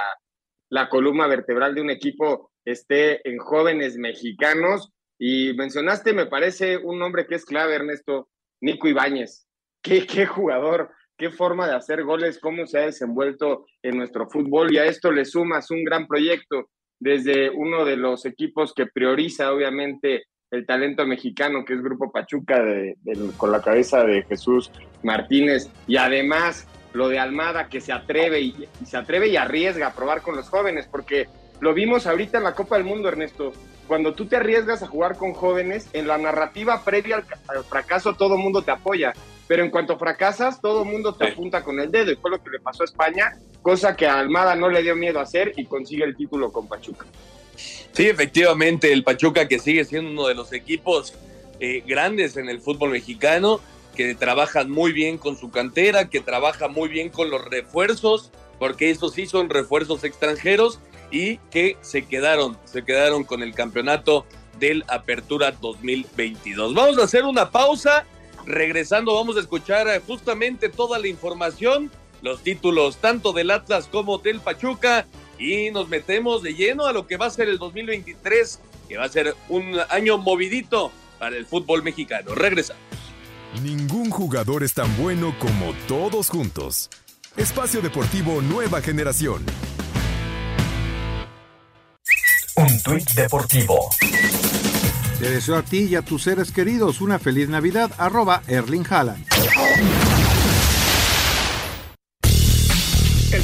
[0.69, 4.91] la columna vertebral de un equipo esté en jóvenes mexicanos.
[5.19, 8.29] Y mencionaste, me parece, un nombre que es clave, Ernesto,
[8.61, 9.47] Nico Ibáñez.
[9.81, 14.73] Qué, qué jugador, qué forma de hacer goles, cómo se ha desenvuelto en nuestro fútbol.
[14.73, 19.51] Y a esto le sumas un gran proyecto desde uno de los equipos que prioriza
[19.51, 22.95] obviamente el talento mexicano, que es Grupo Pachuca, de,
[23.35, 24.71] con la cabeza de Jesús
[25.03, 29.93] Martínez, y además lo de Almada, que se atreve y, se atreve y arriesga a
[29.93, 31.27] probar con los jóvenes, porque
[31.59, 33.51] lo vimos ahorita en la Copa del Mundo, Ernesto.
[33.87, 38.13] Cuando tú te arriesgas a jugar con jóvenes, en la narrativa previa al, al fracaso
[38.15, 39.13] todo el mundo te apoya
[39.47, 42.43] pero en cuanto fracasas, todo el mundo te apunta con el dedo, y fue lo
[42.43, 45.53] que le pasó a España, cosa que a Almada no le dio miedo a hacer
[45.55, 47.05] y consigue el título con Pachuca.
[47.55, 51.15] Sí, efectivamente, el Pachuca que sigue siendo uno de los equipos
[51.59, 53.59] eh, grandes en el fútbol mexicano,
[53.95, 58.91] que trabajan muy bien con su cantera, que trabaja muy bien con los refuerzos, porque
[58.91, 60.79] esos sí son refuerzos extranjeros
[61.09, 64.25] y que se quedaron, se quedaron con el campeonato
[64.59, 66.75] del Apertura 2022.
[66.75, 68.05] Vamos a hacer una pausa
[68.47, 74.19] Regresando vamos a escuchar eh, justamente toda la información, los títulos tanto del Atlas como
[74.19, 75.05] del Pachuca
[75.37, 79.03] y nos metemos de lleno a lo que va a ser el 2023, que va
[79.03, 82.33] a ser un año movidito para el fútbol mexicano.
[82.35, 82.81] Regresamos.
[83.61, 86.89] Ningún jugador es tan bueno como todos juntos.
[87.35, 89.45] Espacio Deportivo Nueva Generación.
[92.55, 93.89] Un tuit deportivo.
[95.19, 99.25] Te deseo a ti y a tus seres queridos una feliz Navidad, arroba Erling Haaland.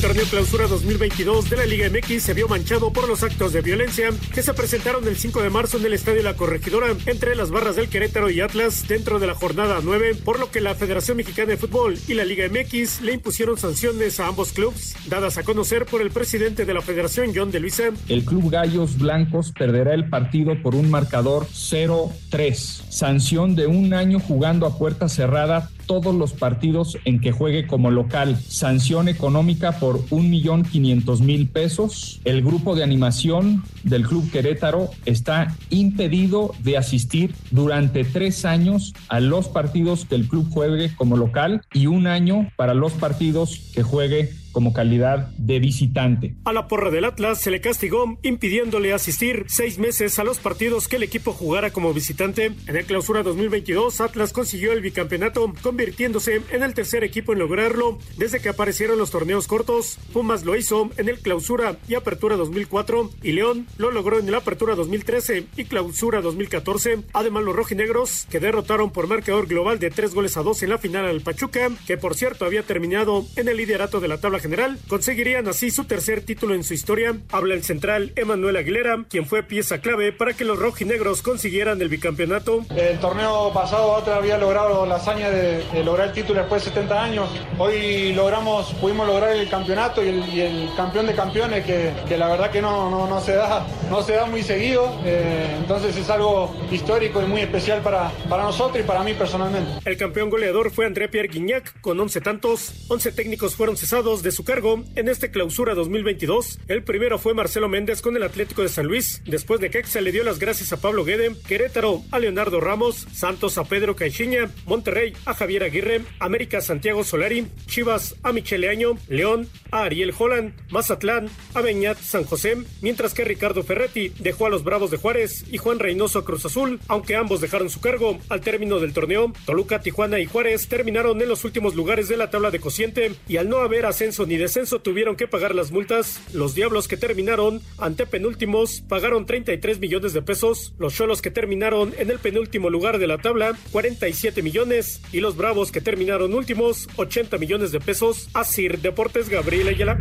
[0.03, 4.09] Torneo Clausura 2022 de la Liga MX se vio manchado por los actos de violencia
[4.33, 7.77] que se presentaron el 5 de marzo en el Estadio La Corregidora entre las barras
[7.77, 11.51] del Querétaro y Atlas dentro de la jornada 9, por lo que la Federación Mexicana
[11.51, 15.85] de Fútbol y la Liga MX le impusieron sanciones a ambos clubes, dadas a conocer
[15.85, 17.83] por el presidente de la Federación, John de Luisa.
[18.09, 22.55] El Club Gallos Blancos perderá el partido por un marcador 0-3.
[22.89, 27.91] Sanción de un año jugando a puerta cerrada todos los partidos en que juegue como
[27.91, 28.37] local.
[28.37, 32.21] Sanción económica por un millón quinientos mil pesos.
[32.23, 39.19] El grupo de animación del Club Querétaro está impedido de asistir durante tres años a
[39.19, 43.83] los partidos que el club juegue como local y un año para los partidos que
[43.83, 46.35] juegue como calidad de visitante.
[46.45, 50.87] A la porra del Atlas se le castigó impidiéndole asistir seis meses a los partidos
[50.87, 52.53] que el equipo jugara como visitante.
[52.67, 57.97] En el clausura 2022, Atlas consiguió el bicampeonato, convirtiéndose en el tercer equipo en lograrlo
[58.17, 59.97] desde que aparecieron los torneos cortos.
[60.13, 64.35] Pumas lo hizo en el clausura y apertura 2004 y León lo logró en el
[64.35, 66.99] apertura 2013 y clausura 2014.
[67.13, 70.77] Además, los rojinegros que derrotaron por marcador global de tres goles a dos en la
[70.77, 74.77] final al Pachuca, que por cierto había terminado en el liderato de la tabla general,
[74.89, 77.15] conseguirían así su tercer título en su historia.
[77.31, 81.87] Habla el central Emanuel Aguilera, quien fue pieza clave para que los rojinegros consiguieran el
[81.87, 82.65] bicampeonato.
[82.75, 87.03] El torneo pasado otra había logrado la hazaña de, lograr el título después de 70
[87.03, 87.29] años.
[87.57, 92.51] Hoy logramos, pudimos lograr el campeonato y el, campeón de campeones que, que, la verdad
[92.51, 94.99] que no, no, no, se da, no se da muy seguido.
[95.05, 99.79] Eh, entonces es algo histórico y muy especial para, para nosotros y para mí personalmente.
[99.85, 102.73] El campeón goleador fue André Pierre Guignac con 11 tantos.
[102.89, 106.59] 11 técnicos fueron cesados de su cargo en este clausura 2022.
[106.67, 110.01] El primero fue Marcelo Méndez con el Atlético de San Luis, después de que se
[110.01, 114.49] le dio las gracias a Pablo Guede, Querétaro a Leonardo Ramos, Santos a Pedro Caixinha,
[114.65, 120.13] Monterrey a Javier Aguirre, América a Santiago Solari, Chivas a Michele Año, León a Ariel
[120.17, 124.97] Holland, Mazatlán a Beñat San José, mientras que Ricardo Ferretti dejó a los Bravos de
[124.97, 128.93] Juárez y Juan Reynoso a Cruz Azul, aunque ambos dejaron su cargo al término del
[128.93, 129.31] torneo.
[129.45, 133.37] Toluca, Tijuana y Juárez terminaron en los últimos lugares de la tabla de cociente y
[133.37, 133.85] al no haber
[134.23, 136.21] ascenso ni descenso tuvieron que pagar las multas.
[136.33, 140.73] Los Diablos que terminaron ante penúltimos pagaron 33 millones de pesos.
[140.77, 145.35] Los Cholos que terminaron en el penúltimo lugar de la tabla 47 millones y los
[145.35, 148.29] Bravos que terminaron últimos 80 millones de pesos.
[148.33, 149.97] Asir Deportes Gabriel Ayala.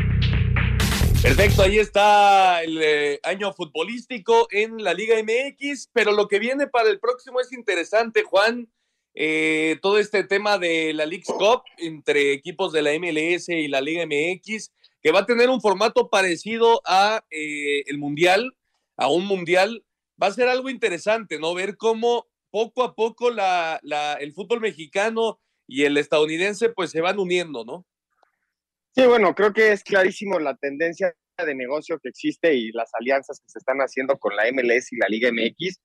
[1.22, 6.66] Perfecto, ahí está el eh, año futbolístico en la Liga MX, pero lo que viene
[6.66, 8.68] para el próximo es interesante, Juan.
[9.14, 13.80] Eh, todo este tema de la League Cup entre equipos de la MLS y la
[13.80, 14.72] Liga MX,
[15.02, 18.56] que va a tener un formato parecido a eh, el Mundial,
[18.96, 19.84] a un Mundial,
[20.22, 21.54] va a ser algo interesante, ¿no?
[21.54, 27.00] Ver cómo poco a poco la, la, el fútbol mexicano y el estadounidense pues se
[27.00, 27.86] van uniendo, ¿no?
[28.94, 33.40] Sí, bueno, creo que es clarísimo la tendencia de negocio que existe y las alianzas
[33.40, 35.80] que se están haciendo con la MLS y la Liga MX.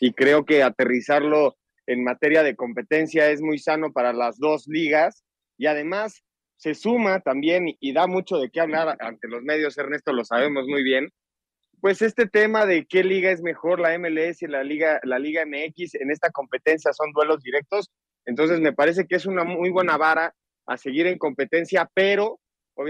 [0.00, 5.24] Y creo que aterrizarlo en materia de competencia es muy sano para las dos ligas.
[5.58, 6.22] Y además
[6.56, 10.66] se suma también y da mucho de qué hablar ante los medios, Ernesto, lo sabemos
[10.66, 11.08] muy bien.
[11.80, 15.44] Pues este tema de qué liga es mejor, la MLS y la Liga, la Liga
[15.44, 17.90] MX en esta competencia son duelos directos.
[18.24, 20.32] Entonces me parece que es una muy buena vara
[20.66, 22.38] a seguir en competencia, pero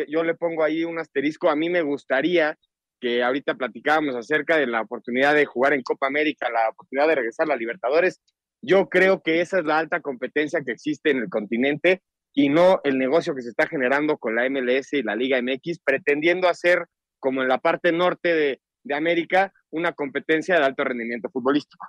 [0.09, 1.49] yo le pongo ahí un asterisco.
[1.49, 2.59] A mí me gustaría
[3.01, 7.15] que ahorita platicábamos acerca de la oportunidad de jugar en Copa América, la oportunidad de
[7.15, 8.21] regresar a la Libertadores.
[8.63, 12.81] Yo creo que esa es la alta competencia que existe en el continente y no
[12.85, 16.87] el negocio que se está generando con la MLS y la Liga MX, pretendiendo hacer,
[17.19, 18.61] como en la parte norte de,
[18.95, 21.87] América, una competencia de alto rendimiento futbolístico.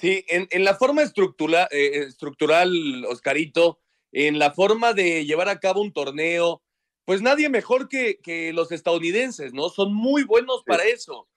[0.00, 3.80] Sí, en, la forma estructural, eh, estructural, Oscarito,
[4.12, 6.62] en la forma de llevar a cabo un torneo,
[7.04, 9.68] pues nadie mejor que, los estadounidenses, ¿no?
[9.68, 11.28] Son muy buenos para eso.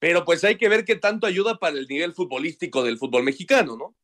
[0.00, 3.76] Pero pues hay que ver qué tanto ayuda para el nivel futbolístico del fútbol mexicano,
[3.76, 3.94] ¿no?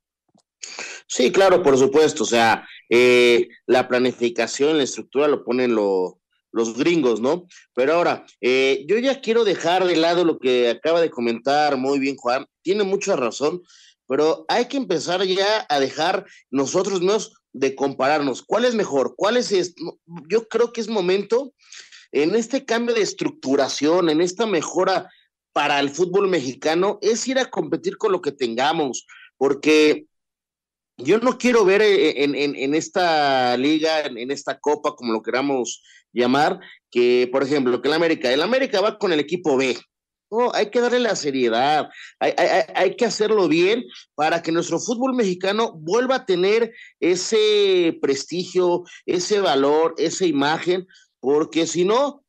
[1.09, 2.23] Sí, claro, por supuesto.
[2.25, 7.47] O sea, eh, la planificación, la estructura lo ponen los gringos, ¿no?
[7.75, 11.99] Pero ahora, eh, yo ya quiero dejar de lado lo que acaba de comentar muy
[11.99, 12.47] bien Juan.
[12.63, 13.63] Tiene mucha razón,
[14.07, 18.43] pero hay que empezar ya a dejar nosotros mismos de compararnos.
[18.43, 19.15] ¿Cuál es mejor?
[19.17, 19.99] ¿Cuál es esto?
[20.29, 21.55] Yo creo que es momento
[22.13, 25.11] en este cambio de estructuración, en esta mejora
[25.57, 29.07] para el fútbol mexicano, es ir a competir con lo que tengamos,
[29.39, 30.05] porque
[30.99, 36.61] yo no quiero ver eh, en, esta liga, en, esta copa, como lo queramos llamar,
[36.91, 39.79] que, por ejemplo, que el América, el América va con el equipo B,
[40.31, 41.89] no, hay que darle la seriedad,
[42.21, 43.83] hay, que hacerlo bien
[44.15, 50.87] para que nuestro fútbol mexicano vuelva a tener ese prestigio, ese valor, esa imagen,
[51.19, 52.26] porque si no,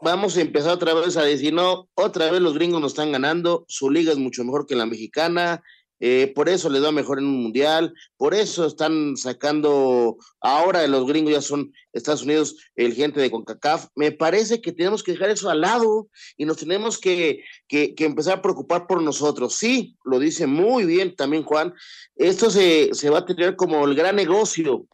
[0.00, 3.64] vamos a empezar otra vez a decir, no, otra vez los gringos nos están ganando,
[3.68, 5.62] su liga es mucho mejor que la mexicana,
[6.00, 11.06] eh, por eso les va mejor en un mundial, por eso están sacando, ahora los
[11.06, 13.86] gringos ya son Estados Unidos, el gente de CONCACAF.
[13.94, 18.38] Me parece que tenemos que dejar eso al lado y nos tenemos que, que, empezar
[18.38, 19.54] a preocupar por nosotros.
[19.54, 21.72] Sí, lo dice muy bien también Juan,
[22.16, 24.86] esto se, se va a tener como el gran negocio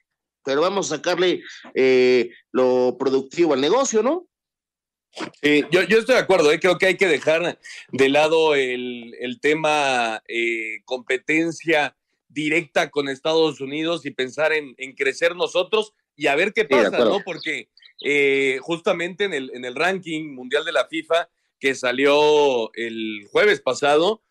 [0.42, 1.42] pero vamos a sacarle
[1.74, 4.26] eh, lo productivo al negocio, ¿no?
[5.42, 6.60] Sí, yo, yo estoy de acuerdo, ¿eh?
[6.60, 7.58] creo que hay que dejar
[7.90, 11.96] de lado el, el tema eh, competencia
[12.28, 16.98] directa con Estados Unidos y pensar en, en, crecer nosotros y a ver qué pasa,
[16.98, 17.20] ¿no?
[17.24, 17.68] Porque
[18.02, 23.60] eh, justamente en el, en el ranking mundial de la FIFA que salió el jueves
[23.60, 24.22] pasado,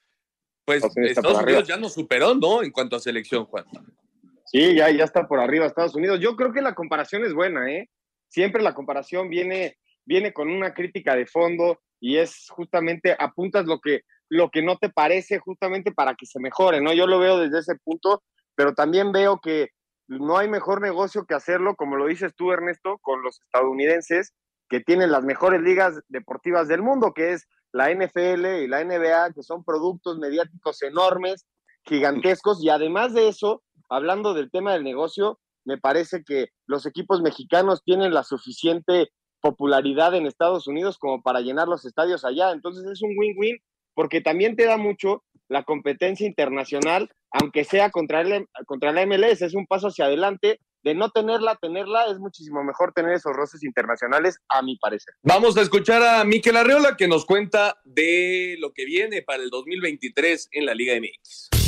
[0.65, 2.63] pues Estados Unidos ya nos superó, ¿no?
[2.63, 3.65] En cuanto a selección, Juan.
[4.45, 6.19] Sí, ya, ya está por arriba Estados Unidos.
[6.19, 7.89] Yo creo que la comparación es buena, ¿eh?
[8.27, 9.78] Siempre la comparación viene,
[10.09, 14.77] viene con una crítica de fondo y es justamente apuntas lo que, lo que no
[14.77, 16.93] te parece justamente para que se mejore, ¿no?
[16.93, 18.23] Yo lo veo desde ese punto,
[18.55, 19.67] pero también veo que
[20.07, 24.33] no hay mejor negocio que hacerlo, como lo dices tú, Ernesto, con los estadounidenses
[24.67, 29.33] que tienen las mejores ligas deportivas del mundo, que es la NFL y la NBA,
[29.33, 31.45] que son productos mediáticos enormes,
[31.83, 37.21] gigantescos, y además de eso, hablando del tema del negocio, me parece que los equipos
[37.21, 39.09] mexicanos tienen la suficiente
[39.41, 42.51] popularidad en Estados Unidos como para llenar los estadios allá.
[42.51, 43.57] Entonces es un win-win
[43.93, 49.41] porque también te da mucho la competencia internacional, aunque sea contra, el, contra la MLS,
[49.41, 50.59] es un paso hacia adelante.
[50.81, 55.13] De no tenerla, tenerla, es muchísimo mejor tener esos roces internacionales, a mi parecer.
[55.23, 59.49] Vamos a escuchar a Miquel Arreola que nos cuenta de lo que viene para el
[59.49, 61.58] 2023 en la Liga MX.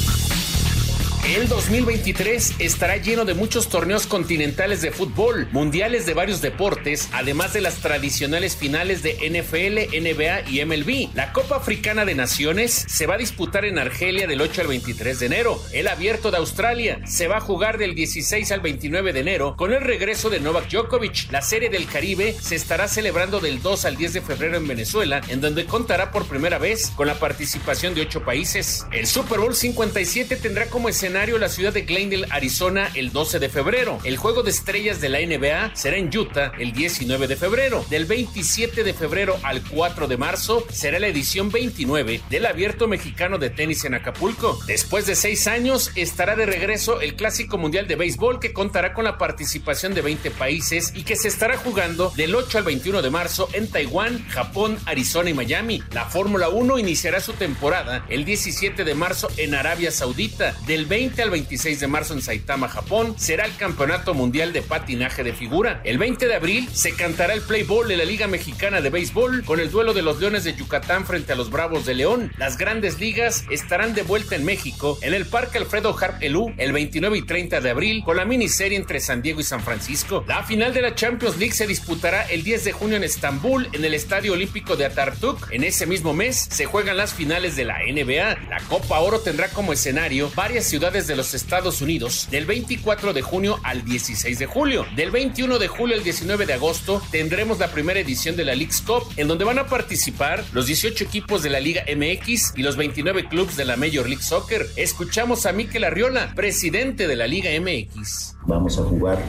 [1.24, 7.54] El 2023 estará lleno de muchos torneos continentales de fútbol, mundiales de varios deportes, además
[7.54, 11.16] de las tradicionales finales de NFL, NBA y MLB.
[11.16, 15.20] La Copa Africana de Naciones se va a disputar en Argelia del 8 al 23
[15.20, 15.62] de enero.
[15.72, 19.72] El Abierto de Australia se va a jugar del 16 al 29 de enero con
[19.74, 21.32] el regreso de Novak Djokovic.
[21.32, 25.22] La Serie del Caribe se estará celebrando del 2 al 10 de febrero en Venezuela,
[25.28, 28.88] en donde contará por primera vez con la participación de ocho países.
[28.92, 33.50] El Super Bowl 57 tendrá como escenario la ciudad de Glendale, Arizona, el 12 de
[33.50, 34.00] febrero.
[34.06, 37.86] El juego de estrellas de la NBA será en Utah el 19 de febrero.
[37.90, 43.38] Del 27 de febrero al 4 de marzo será la edición 29 del Abierto Mexicano
[43.40, 44.58] de Tenis en Acapulco.
[44.68, 49.04] Después de seis años estará de regreso el Clásico Mundial de Béisbol que contará con
[49.04, 53.10] la participación de 20 países y que se estará jugando del 8 al 21 de
[53.10, 55.84] marzo en Taiwán, Japón, Arizona y Miami.
[55.92, 60.56] La Fórmula 1 iniciará su temporada el 17 de marzo en Arabia Saudita.
[60.66, 64.62] Del 20 20 al 26 de marzo en Saitama, Japón, será el Campeonato Mundial de
[64.62, 65.82] Patinaje de Figura.
[65.84, 69.44] El 20 de abril se cantará el Play Ball de la Liga Mexicana de Béisbol
[69.44, 72.32] con el duelo de los Leones de Yucatán frente a los Bravos de León.
[72.38, 76.72] Las grandes ligas estarán de vuelta en México en el Parque Alfredo Harp Elú el
[76.72, 80.24] 29 y 30 de abril con la miniserie entre San Diego y San Francisco.
[80.28, 83.84] La final de la Champions League se disputará el 10 de junio en Estambul en
[83.84, 85.52] el Estadio Olímpico de Atartuk.
[85.52, 88.50] En ese mismo mes se juegan las finales de la NBA.
[88.52, 93.22] La Copa Oro tendrá como escenario varias ciudades de los Estados Unidos del 24 de
[93.22, 94.86] junio al 16 de julio.
[94.94, 98.82] Del 21 de julio al 19 de agosto tendremos la primera edición de la League's
[98.82, 102.76] Cup en donde van a participar los 18 equipos de la Liga MX y los
[102.76, 104.68] 29 clubes de la Major League Soccer.
[104.76, 108.36] Escuchamos a Mikel Arriola, presidente de la Liga MX.
[108.46, 109.24] Vamos a jugar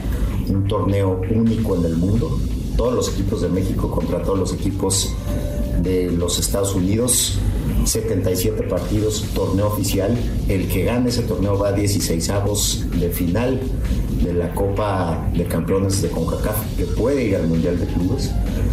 [0.49, 2.41] un torneo único en el mundo.
[2.75, 5.15] Todos los equipos de México contra todos los equipos
[5.81, 7.39] de los Estados Unidos
[7.85, 10.17] 77 partidos, torneo oficial.
[10.47, 13.59] El que gane ese torneo va a 16 avos de final
[14.23, 18.31] de la Copa de Campeones de CONCACAF, que puede ir al Mundial de Clubes.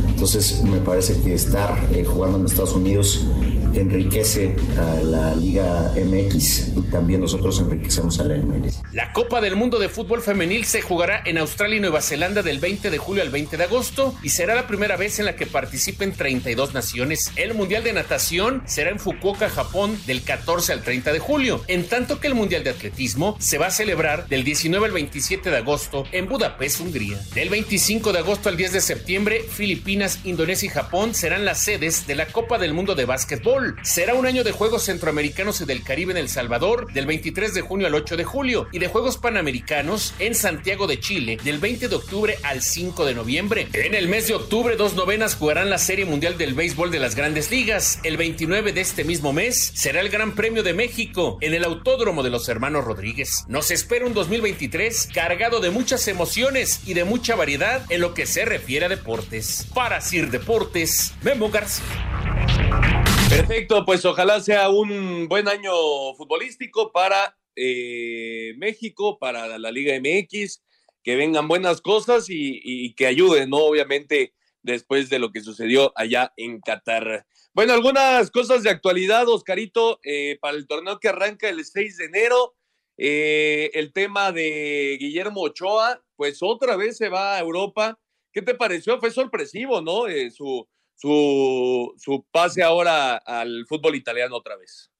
[0.08, 3.26] Entonces me parece que estar eh, jugando en Estados Unidos
[3.74, 8.82] enriquece a la Liga MX y también nosotros enriquecemos a la MLS.
[8.92, 12.58] La Copa del Mundo de Fútbol Femenil se jugará en Australia y Nueva Zelanda del
[12.58, 15.46] 20 de julio al 20 de agosto y será la primera vez en la que
[15.46, 17.32] participen 32 naciones.
[17.36, 21.84] El Mundial de Natación será en Fukuoka, Japón, del 14 al 30 de julio, en
[21.86, 25.56] tanto que el Mundial de Atletismo se va a celebrar del 19 al 27 de
[25.56, 27.20] agosto en Budapest, Hungría.
[27.34, 32.06] Del 25 de agosto al 10 de septiembre, Filipinas, Indonesia y Japón serán las sedes
[32.06, 35.82] de la Copa del Mundo de Básquetbol Será un año de Juegos Centroamericanos y del
[35.82, 39.18] Caribe en El Salvador del 23 de junio al 8 de julio y de Juegos
[39.18, 43.68] Panamericanos en Santiago de Chile del 20 de octubre al 5 de noviembre.
[43.72, 47.14] En el mes de octubre, dos novenas jugarán la Serie Mundial del Béisbol de las
[47.14, 48.00] Grandes Ligas.
[48.02, 52.22] El 29 de este mismo mes será el Gran Premio de México en el Autódromo
[52.22, 53.44] de los Hermanos Rodríguez.
[53.48, 58.26] Nos espera un 2023 cargado de muchas emociones y de mucha variedad en lo que
[58.26, 59.66] se refiere a deportes.
[59.74, 63.09] Para Sir Deportes, Memo García.
[63.30, 65.72] Perfecto, pues ojalá sea un buen año
[66.16, 70.64] futbolístico para eh, México, para la Liga MX,
[71.04, 73.58] que vengan buenas cosas y, que ayuden, ¿no?
[73.58, 77.24] Obviamente, después de lo que sucedió allá en Qatar.
[77.54, 82.04] Bueno, algunas cosas de actualidad, Oscarito, eh, para el torneo que arranca el 6 de
[82.06, 82.56] enero.
[82.98, 87.96] Eh, el tema de Guillermo Ochoa, pues otra vez se va a Europa.
[88.32, 88.98] ¿Qué te pareció?
[88.98, 90.06] Fue sorpresivo, ¿no?
[90.32, 90.68] Su,
[91.00, 94.90] su, su pase ahora al fútbol italiano otra vez.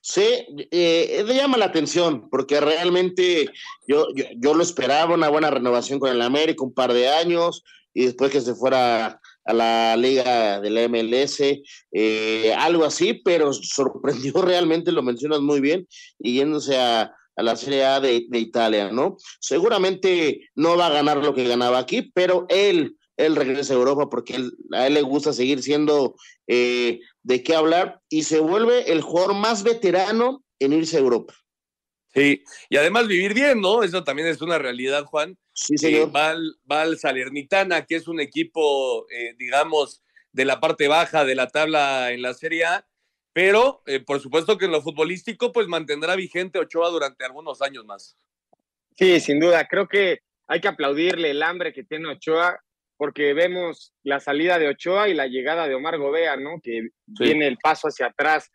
[0.00, 3.50] Sí, eh, llama la atención, porque realmente
[3.86, 7.64] yo, yo, yo, lo esperaba, una buena renovación con el América, un par de años,
[7.92, 11.40] y después que se fuera a la liga de la MLS,
[11.92, 15.88] eh, algo así, pero sorprendió realmente, lo mencionas muy bien,
[16.18, 19.16] y yéndose a, a la Serie A de, de, Italia, ¿no?
[19.40, 24.08] Seguramente no va a ganar lo que ganaba aquí, pero él, él regresa a Europa
[24.08, 26.16] porque él, a él le gusta seguir siendo
[26.46, 31.34] eh, de qué hablar y se vuelve el jugador más veterano en irse a Europa.
[32.14, 33.82] Sí, y además vivir bien, ¿no?
[33.82, 35.36] Eso también es una realidad, Juan.
[35.52, 36.08] Sí, señor.
[36.08, 40.02] Eh, va, al, va, al, Salernitana, que es un equipo, eh, digamos,
[40.32, 42.88] de la parte baja de la tabla en la Serie A,
[43.32, 47.84] pero eh, por supuesto que en lo futbolístico, pues mantendrá vigente Ochoa durante algunos años
[47.84, 48.16] más.
[48.96, 49.66] Sí, sin duda.
[49.68, 52.58] Creo que hay que aplaudirle el hambre que tiene Ochoa,
[52.98, 56.60] porque vemos la salida de Ochoa y la llegada de Omar Gobea, ¿no?
[56.62, 57.24] Que sí.
[57.24, 58.50] viene el paso hacia atrás.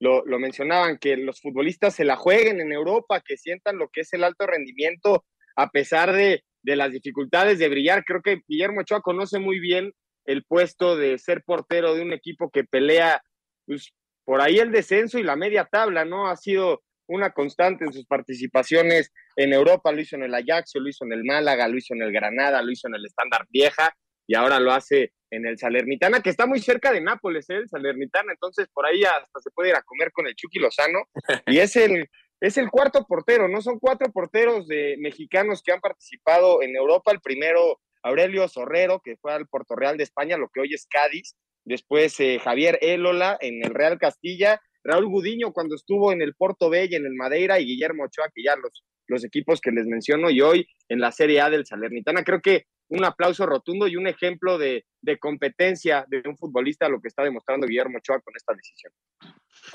[0.00, 4.00] Lo, lo, mencionaban, que los futbolistas se la jueguen en Europa, que sientan lo que
[4.00, 5.24] es el alto rendimiento
[5.56, 8.04] a pesar de, de las dificultades de brillar.
[8.04, 9.92] Creo que Guillermo Ochoa conoce muy bien
[10.24, 13.22] el puesto de ser portero de un equipo que pelea
[13.66, 13.92] pues,
[14.24, 16.28] por ahí el descenso y la media tabla, ¿no?
[16.28, 20.88] Ha sido una constante en sus participaciones en Europa, lo hizo en el Ajax, lo
[20.88, 23.94] hizo en el Málaga, lo hizo en el Granada, lo hizo en el Standard Vieja
[24.26, 27.56] y ahora lo hace en el Salernitana, que está muy cerca de Nápoles, ¿eh?
[27.56, 31.00] el Salernitana, entonces por ahí hasta se puede ir a comer con el Chucky Lozano
[31.46, 32.08] y es el,
[32.40, 33.62] es el cuarto portero, ¿no?
[33.62, 39.16] Son cuatro porteros de mexicanos que han participado en Europa, el primero Aurelio Sorrero, que
[39.16, 43.38] fue al Puerto Real de España, lo que hoy es Cádiz, después eh, Javier Élola
[43.40, 47.60] en el Real Castilla, Raúl Gudiño cuando estuvo en el Porto Bell, en el Madeira,
[47.60, 51.12] y Guillermo Ochoa, que ya los, los equipos que les menciono, y hoy en la
[51.12, 52.24] Serie A del Salernitana.
[52.24, 57.00] Creo que un aplauso rotundo y un ejemplo de, de competencia de un futbolista, lo
[57.00, 58.92] que está demostrando Guillermo Ochoa con esta decisión.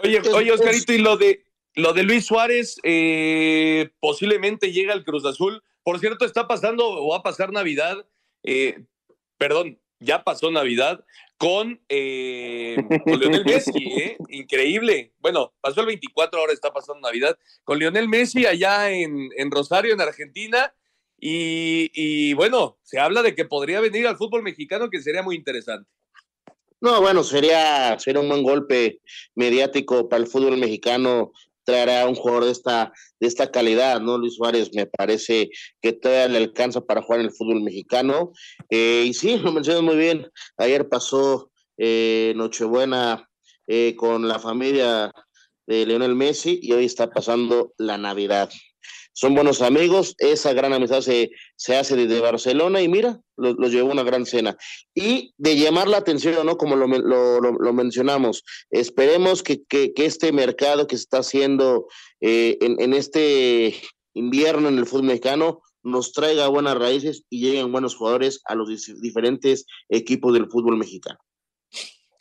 [0.03, 1.43] Oye, oye Oscarito, y lo de,
[1.75, 5.63] lo de Luis Suárez, eh, posiblemente llega al Cruz Azul.
[5.83, 8.05] Por cierto, está pasando o va a pasar Navidad,
[8.43, 8.83] eh,
[9.37, 11.03] perdón, ya pasó Navidad
[11.37, 12.75] con, eh,
[13.05, 14.17] con Lionel Messi, ¿eh?
[14.29, 15.13] increíble.
[15.19, 19.93] Bueno, pasó el 24, ahora está pasando Navidad con Lionel Messi allá en, en Rosario,
[19.93, 20.73] en Argentina.
[21.19, 25.35] Y, y, bueno, se habla de que podría venir al fútbol mexicano, que sería muy
[25.35, 25.89] interesante.
[26.79, 29.01] No, bueno, sería, sería un buen golpe
[29.33, 31.31] mediático para el fútbol mexicano
[31.67, 34.17] traer a un jugador de esta, de esta calidad, ¿no?
[34.17, 35.49] Luis Suárez me parece
[35.81, 38.31] que todavía le alcanza para jugar en el fútbol mexicano.
[38.69, 40.31] Eh, y sí, lo mencionas muy bien.
[40.57, 43.27] Ayer pasó eh, Nochebuena
[43.67, 45.11] eh, con la familia
[45.67, 48.49] de Lionel Messi y hoy está pasando la Navidad.
[49.19, 53.67] Son buenos amigos, esa gran amistad se, se hace desde Barcelona y mira, los lo
[53.67, 54.55] llevó una gran cena.
[54.93, 56.55] Y de llamar la atención, ¿no?
[56.55, 61.87] Como lo, lo, lo mencionamos, esperemos que, que, este mercado que se está haciendo
[62.21, 63.73] eh, en, en, este
[64.13, 68.69] invierno en el fútbol mexicano nos traiga buenas raíces y lleguen buenos jugadores a los
[69.01, 71.17] diferentes equipos del fútbol mexicano.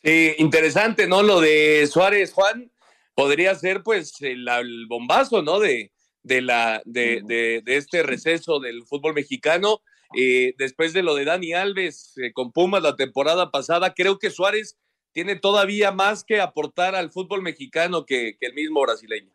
[0.03, 1.23] Interesante, ¿no?
[1.23, 2.73] Lo de Suárez, Juan,
[3.15, 5.61] podría ser pues el, el bombazo, ¿no?
[5.61, 5.93] De,
[6.27, 9.81] de, la, de, de, de, este receso del fútbol mexicano.
[10.17, 14.31] Eh, después de lo de Dani Alves eh, con Pumas la temporada pasada, creo que
[14.31, 14.77] Suárez
[15.13, 19.33] tiene todavía más que aportar al fútbol mexicano que, que el mismo brasileño.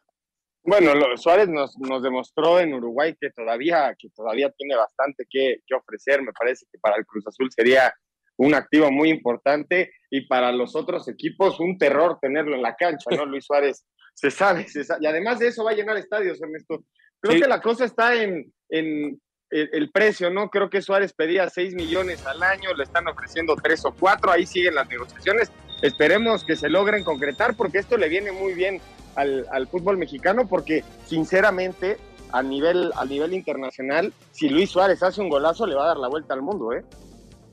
[0.63, 5.61] Bueno, lo, Suárez nos, nos, demostró en Uruguay que todavía, que todavía tiene bastante que,
[5.65, 6.21] que ofrecer.
[6.21, 7.93] Me parece que para el Cruz Azul sería
[8.37, 13.09] un activo muy importante y para los otros equipos un terror tenerlo en la cancha,
[13.15, 13.25] ¿no?
[13.25, 13.85] Luis Suárez
[14.21, 16.83] se sabe, se sabe, y además de eso va a llenar estadios, Ernesto.
[17.19, 17.41] Creo sí.
[17.41, 19.19] que la cosa está en, en
[19.49, 20.51] el, el, precio, ¿no?
[20.51, 24.45] Creo que Suárez pedía 6 millones al año, le están ofreciendo 3 o 4, ahí
[24.45, 25.51] siguen las negociaciones.
[25.81, 28.79] Esperemos que se logren concretar porque esto le viene muy bien
[29.15, 31.97] al, al fútbol mexicano porque sinceramente
[32.31, 35.97] a nivel, a nivel internacional, si Luis Suárez hace un golazo le va a dar
[35.97, 36.83] la vuelta al mundo, ¿eh?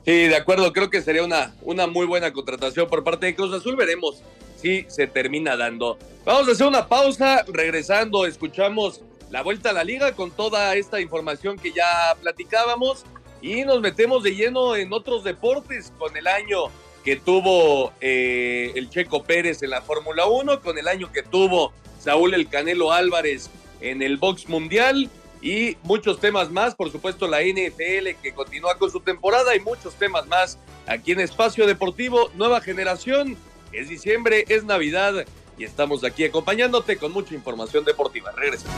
[0.05, 3.55] Sí, de acuerdo, creo que sería una, una muy buena contratación por parte de Cruz
[3.55, 4.23] Azul, veremos
[4.61, 5.99] si se termina dando.
[6.25, 11.01] Vamos a hacer una pausa, regresando, escuchamos la vuelta a la liga con toda esta
[11.01, 13.05] información que ya platicábamos
[13.41, 16.65] y nos metemos de lleno en otros deportes con el año
[17.05, 21.73] que tuvo eh, el Checo Pérez en la Fórmula 1, con el año que tuvo
[22.01, 23.51] Saúl El Canelo Álvarez
[23.81, 25.09] en el box mundial
[25.41, 29.95] y muchos temas más, por supuesto la NFL que continúa con su temporada y muchos
[29.95, 33.37] temas más aquí en Espacio Deportivo Nueva Generación.
[33.73, 35.27] Es diciembre, es Navidad
[35.59, 38.33] y estamos aquí acompañándote con mucha información deportiva.
[38.33, 38.77] Regresamos.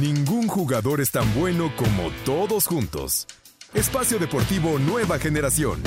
[0.00, 3.26] Ningún jugador es tan bueno como todos juntos.
[3.74, 5.82] Espacio Deportivo Nueva Generación.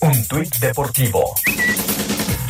[0.00, 1.34] Un tuit deportivo.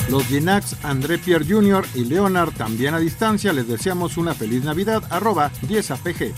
[0.09, 1.85] Los Ginax, André Pierre Jr.
[1.95, 6.33] y Leonard también a distancia les deseamos una feliz Navidad, arroba 10apg.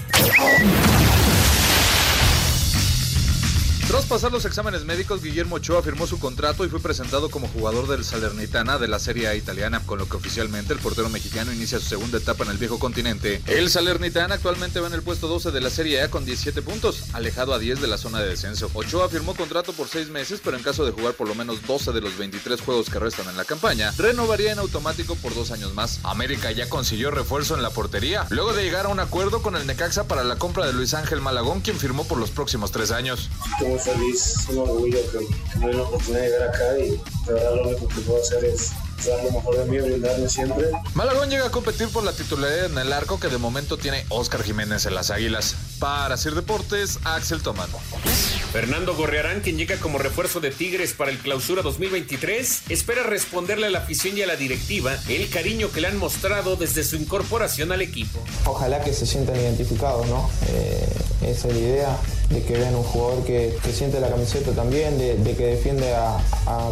[3.89, 7.89] Tras pasar los exámenes médicos, Guillermo Ochoa firmó su contrato y fue presentado como jugador
[7.89, 11.81] del Salernitana de la Serie A italiana, con lo que oficialmente el portero mexicano inicia
[11.81, 13.41] su segunda etapa en el viejo continente.
[13.47, 17.05] El Salernitana actualmente va en el puesto 12 de la Serie A con 17 puntos,
[17.15, 18.71] alejado a 10 de la zona de descenso.
[18.75, 21.93] Ochoa firmó contrato por 6 meses, pero en caso de jugar por lo menos 12
[21.93, 25.73] de los 23 juegos que restan en la campaña, renovaría en automático por dos años
[25.73, 26.01] más.
[26.03, 29.67] América ya consiguió refuerzo en la portería, luego de llegar a un acuerdo con el
[29.67, 33.31] Necaxa para la compra de Luis Ángel Malagón, quien firmó por los próximos tres años
[33.79, 36.91] feliz, un orgullo que, me den la oportunidad de llegar acá y
[37.27, 38.73] de verdad lo único que puedo hacer es
[39.07, 40.67] dar lo mejor de mí, brindarme siempre.
[40.95, 44.43] Malagón llega a competir por la titularidad en el arco que de momento tiene Oscar
[44.43, 45.55] Jiménez en las Águilas.
[45.79, 47.69] Para Sir Deportes, Axel Tomán.
[48.53, 53.71] Fernando Gorriarán, quien llega como refuerzo de Tigres para el clausura 2023, espera responderle a
[53.71, 57.73] la afición y a la directiva el cariño que le han mostrado desde su incorporación
[57.73, 58.19] al equipo.
[58.47, 60.31] Ojalá que se sientan identificados, ¿no?
[60.49, 60.89] Eh,
[61.23, 61.99] esa es la idea
[62.31, 66.19] de que vean un jugador que, que siente la camiseta también, de, que defiende a,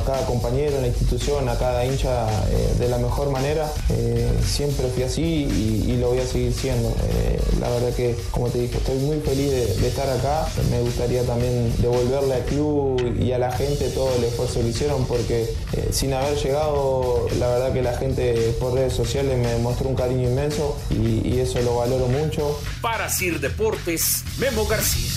[0.04, 3.70] cada compañero en la institución, a cada hincha eh, de la mejor manera.
[3.90, 6.88] Eh, siempre fui así y, lo voy a seguir siendo.
[6.88, 10.46] Eh, la verdad que, como te dije, estoy muy feliz de, estar acá.
[10.70, 15.06] Me gustaría también devolverle al club y a la gente todo el esfuerzo que hicieron
[15.06, 15.48] porque
[15.90, 20.28] sin haber llegado, la verdad que la gente por redes sociales me mostró un cariño
[20.28, 22.58] inmenso y, y eso lo valoro mucho.
[22.82, 25.10] Para Sir Deportes, Memo García.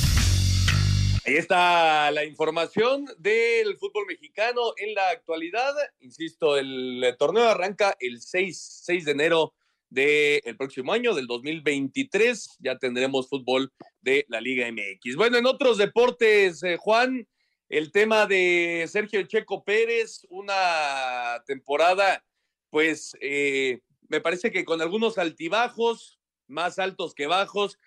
[1.26, 5.74] Ahí está la información del fútbol mexicano en la actualidad.
[6.00, 9.54] Insisto, el torneo arranca el 6, 6 de enero
[9.90, 12.60] del próximo año, del 2023.
[12.60, 15.18] Ya tendremos fútbol de la Liga MX.
[15.18, 17.28] Bueno, en otros deportes, eh, Juan,
[17.68, 22.24] el tema de Sergio Checo Pérez, una temporada,
[22.70, 27.78] pues eh, me parece que con algunos altibajos, más altos que bajos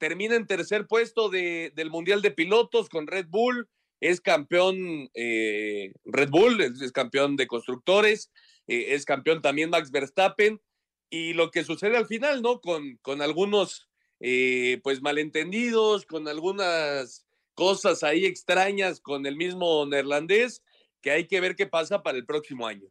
[0.00, 3.68] termina en tercer puesto de, del Mundial de Pilotos con Red Bull,
[4.00, 8.32] es campeón eh, Red Bull, es, campeón de constructores,
[8.66, 10.60] eh, es campeón también Max Verstappen,
[11.10, 12.60] y lo que sucede al final, ¿no?
[12.60, 13.88] Con, con algunos,
[14.20, 20.62] eh, pues, malentendidos, con algunas cosas ahí extrañas con el mismo neerlandés,
[21.02, 22.88] que hay que ver qué pasa para el próximo año.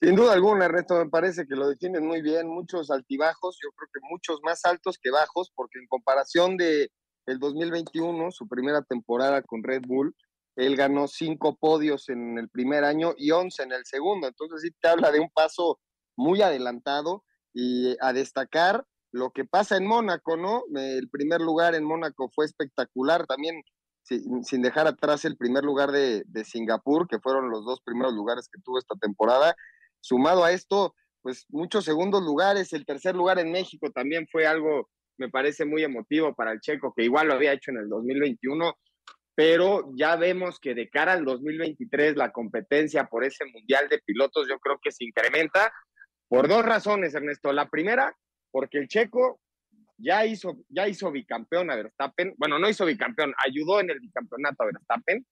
[0.00, 3.88] Sin duda alguna, Ernesto, me parece que lo definen muy bien, muchos altibajos, yo creo
[3.92, 6.90] que muchos más altos que bajos, porque en comparación de
[7.26, 10.14] el 2021, su primera temporada con Red Bull,
[10.56, 14.70] él ganó cinco podios en el primer año y once en el segundo, entonces sí
[14.80, 15.80] te habla de un paso
[16.16, 20.64] muy adelantado y a destacar lo que pasa en Mónaco, ¿no?
[20.74, 23.62] El primer lugar en Mónaco fue espectacular, también
[24.02, 28.48] sin, sin dejar atrás el primer lugar de Singapur, que fueron los dos primeros lugares
[28.52, 29.56] que tuvo esta temporada,
[30.04, 34.90] Sumado a esto, pues muchos segundos lugares, el tercer lugar en México también fue algo,
[35.16, 38.76] me parece muy emotivo para el checo, que igual lo había hecho en el 2021,
[39.34, 44.46] pero ya vemos que de cara al 2023 la competencia por ese mundial de pilotos
[44.46, 45.72] yo creo que se incrementa
[46.28, 47.50] por dos razones, Ernesto.
[47.54, 48.14] La primera,
[48.50, 49.40] porque el checo
[49.96, 54.64] ya hizo, ya hizo bicampeón a Verstappen, bueno, no hizo bicampeón, ayudó en el bicampeonato
[54.64, 55.26] a Verstappen,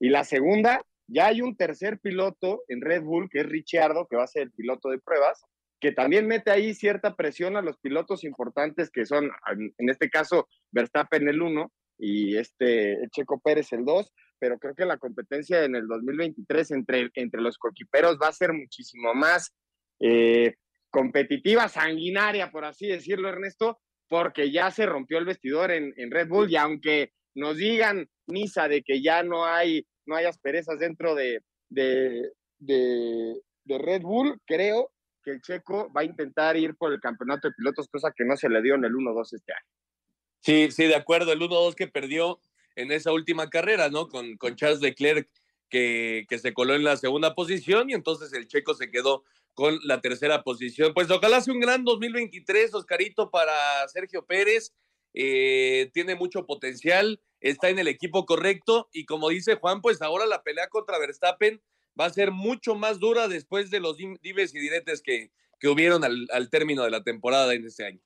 [0.00, 4.16] y la segunda, ya hay un tercer piloto en Red Bull, que es Ricciardo, que
[4.16, 5.42] va a ser el piloto de pruebas,
[5.80, 9.30] que también mete ahí cierta presión a los pilotos importantes, que son,
[9.78, 14.84] en este caso, Verstappen el 1 y este Checo Pérez el 2, pero creo que
[14.84, 19.52] la competencia en el 2023 entre, entre los coquiperos va a ser muchísimo más
[20.00, 20.54] eh,
[20.90, 26.28] competitiva, sanguinaria, por así decirlo, Ernesto, porque ya se rompió el vestidor en, en Red
[26.28, 31.14] Bull y aunque nos digan, Misa, de que ya no hay no hay asperezas dentro
[31.14, 34.90] de, de, de, Red Bull, creo
[35.22, 38.36] que el checo va a intentar ir por el campeonato de pilotos, cosa que no
[38.36, 39.66] se le dio en el 1-2 este año.
[40.40, 42.40] Sí, sí, de acuerdo, el 1-2 que perdió
[42.74, 44.08] en esa última carrera, ¿no?
[44.08, 45.28] Con, con Charles Leclerc,
[45.68, 49.78] que, que se coló en la segunda posición y entonces el checo se quedó con
[49.82, 50.94] la tercera posición.
[50.94, 53.52] Pues ojalá sea un gran 2023, Oscarito, para
[53.88, 54.72] Sergio Pérez.
[55.14, 60.26] Eh, tiene mucho potencial, está en el equipo correcto y como dice Juan, pues ahora
[60.26, 61.62] la pelea contra Verstappen
[61.98, 66.04] va a ser mucho más dura después de los dives y diretes que, que hubieron
[66.04, 68.00] al, al, término de la temporada en este año.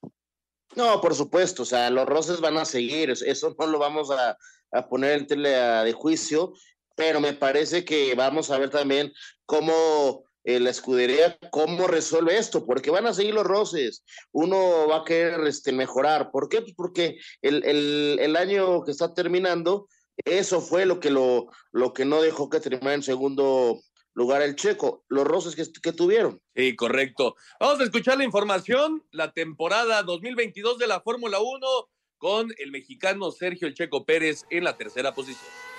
[0.74, 4.38] No, por supuesto, o sea, los roces van a seguir, eso no lo vamos a,
[4.70, 6.54] a poner en tele de juicio,
[6.96, 9.12] pero me parece que vamos a ver también
[9.44, 14.98] cómo eh, la escudería cómo resuelve esto, porque van a seguir los roces, uno va
[14.98, 16.30] a querer este, mejorar.
[16.30, 16.62] ¿Por qué?
[16.62, 19.88] Pues porque el, el, el año que está terminando,
[20.24, 23.80] eso fue lo que, lo, lo que no dejó que terminara en segundo
[24.14, 26.40] lugar el checo, los roces que, que, tuvieron.
[26.54, 27.34] Sí, correcto.
[27.58, 31.66] Vamos a escuchar la información, la temporada 2022 de la Fórmula 1
[32.18, 35.71] con el mexicano Sergio El Checo Pérez en la tercera posición.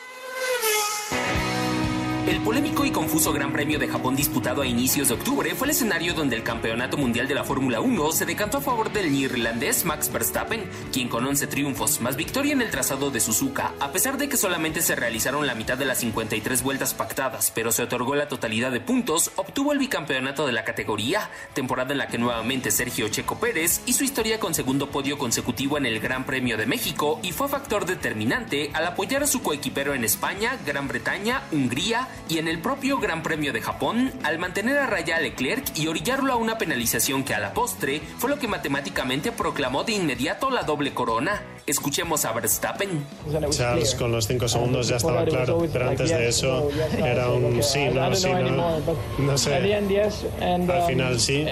[2.26, 5.72] El polémico y confuso Gran Premio de Japón disputado a inicios de octubre fue el
[5.72, 9.84] escenario donde el Campeonato Mundial de la Fórmula 1 se decantó a favor del neerlandés
[9.84, 10.64] Max Verstappen,
[10.94, 14.38] quien con 11 triunfos más victoria en el trazado de Suzuka, a pesar de que
[14.38, 18.72] solamente se realizaron la mitad de las 53 vueltas pactadas, pero se otorgó la totalidad
[18.72, 23.38] de puntos, obtuvo el bicampeonato de la categoría, temporada en la que nuevamente Sergio Checo
[23.38, 27.50] Pérez hizo historia con segundo podio consecutivo en el Gran Premio de México y fue
[27.50, 32.60] factor determinante al apoyar a su coequipero en España, Gran Bretaña, Hungría, y en el
[32.60, 36.58] propio Gran Premio de Japón, al mantener a raya a Leclerc y orillarlo a una
[36.58, 41.42] penalización que a la postre fue lo que matemáticamente proclamó de inmediato la doble corona.
[41.66, 43.06] Escuchemos a Verstappen.
[43.52, 47.86] Charles con los cinco segundos ya estaba claro, pero antes de eso era un sí,
[47.94, 48.80] no, sí, no.
[49.20, 49.56] No sé.
[49.56, 51.46] Al final sí.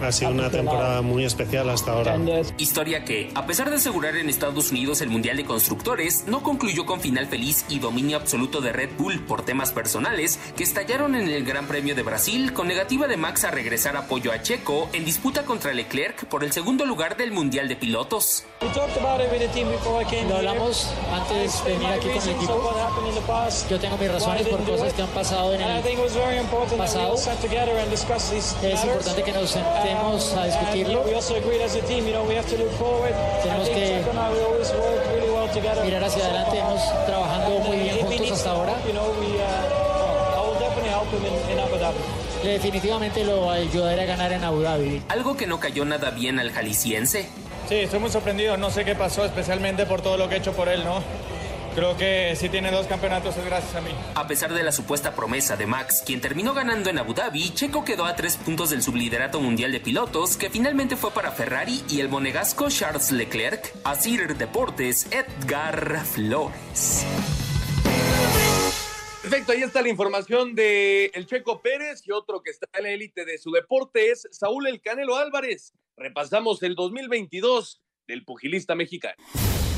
[0.00, 2.18] Ha sido una temporada muy especial hasta ahora.
[2.58, 6.86] Historia que, a pesar de asegurar en Estados Unidos el Mundial de Constructores, no concluyó
[6.86, 11.28] con final feliz y dominio absoluto de Red Bull por temas personales que estallaron en
[11.28, 15.04] el Gran Premio de Brasil con negativa de Max a regresar apoyo a Checo en
[15.04, 18.44] disputa contra Leclerc por el segundo lugar del Mundial de Pilotos.
[20.28, 22.52] Lo hablamos antes de venir aquí con el equipo.
[23.70, 25.66] Yo tengo mis razones por cosas que han pasado en el
[26.76, 27.16] pasado.
[28.62, 31.02] Es importante que nos sentemos a discutirlo.
[33.42, 34.04] Tenemos que
[35.84, 36.58] mirar hacia adelante.
[36.58, 38.74] Hemos trabajando muy bien juntos hasta ahora.
[42.44, 45.02] Definitivamente lo ayudaré a ganar en Abu Dhabi.
[45.08, 47.30] Algo que no cayó nada bien al jalisciense.
[47.68, 48.58] Sí, estoy muy sorprendido.
[48.58, 51.02] No sé qué pasó, especialmente por todo lo que he hecho por él, ¿no?
[51.76, 53.90] Creo que si tiene dos campeonatos es gracias a mí.
[54.14, 57.84] A pesar de la supuesta promesa de Max, quien terminó ganando en Abu Dhabi, Checo
[57.84, 62.00] quedó a tres puntos del subliderato mundial de pilotos, que finalmente fue para Ferrari y
[62.00, 63.74] el monegasco Charles Leclerc.
[63.84, 67.04] Asir Deportes, Edgar Flores.
[69.20, 72.90] Perfecto, ahí está la información de el Checo Pérez y otro que está en la
[72.90, 75.74] élite de su deporte es Saúl El Canelo Álvarez.
[75.98, 79.22] Repasamos el 2022 del pugilista mexicano.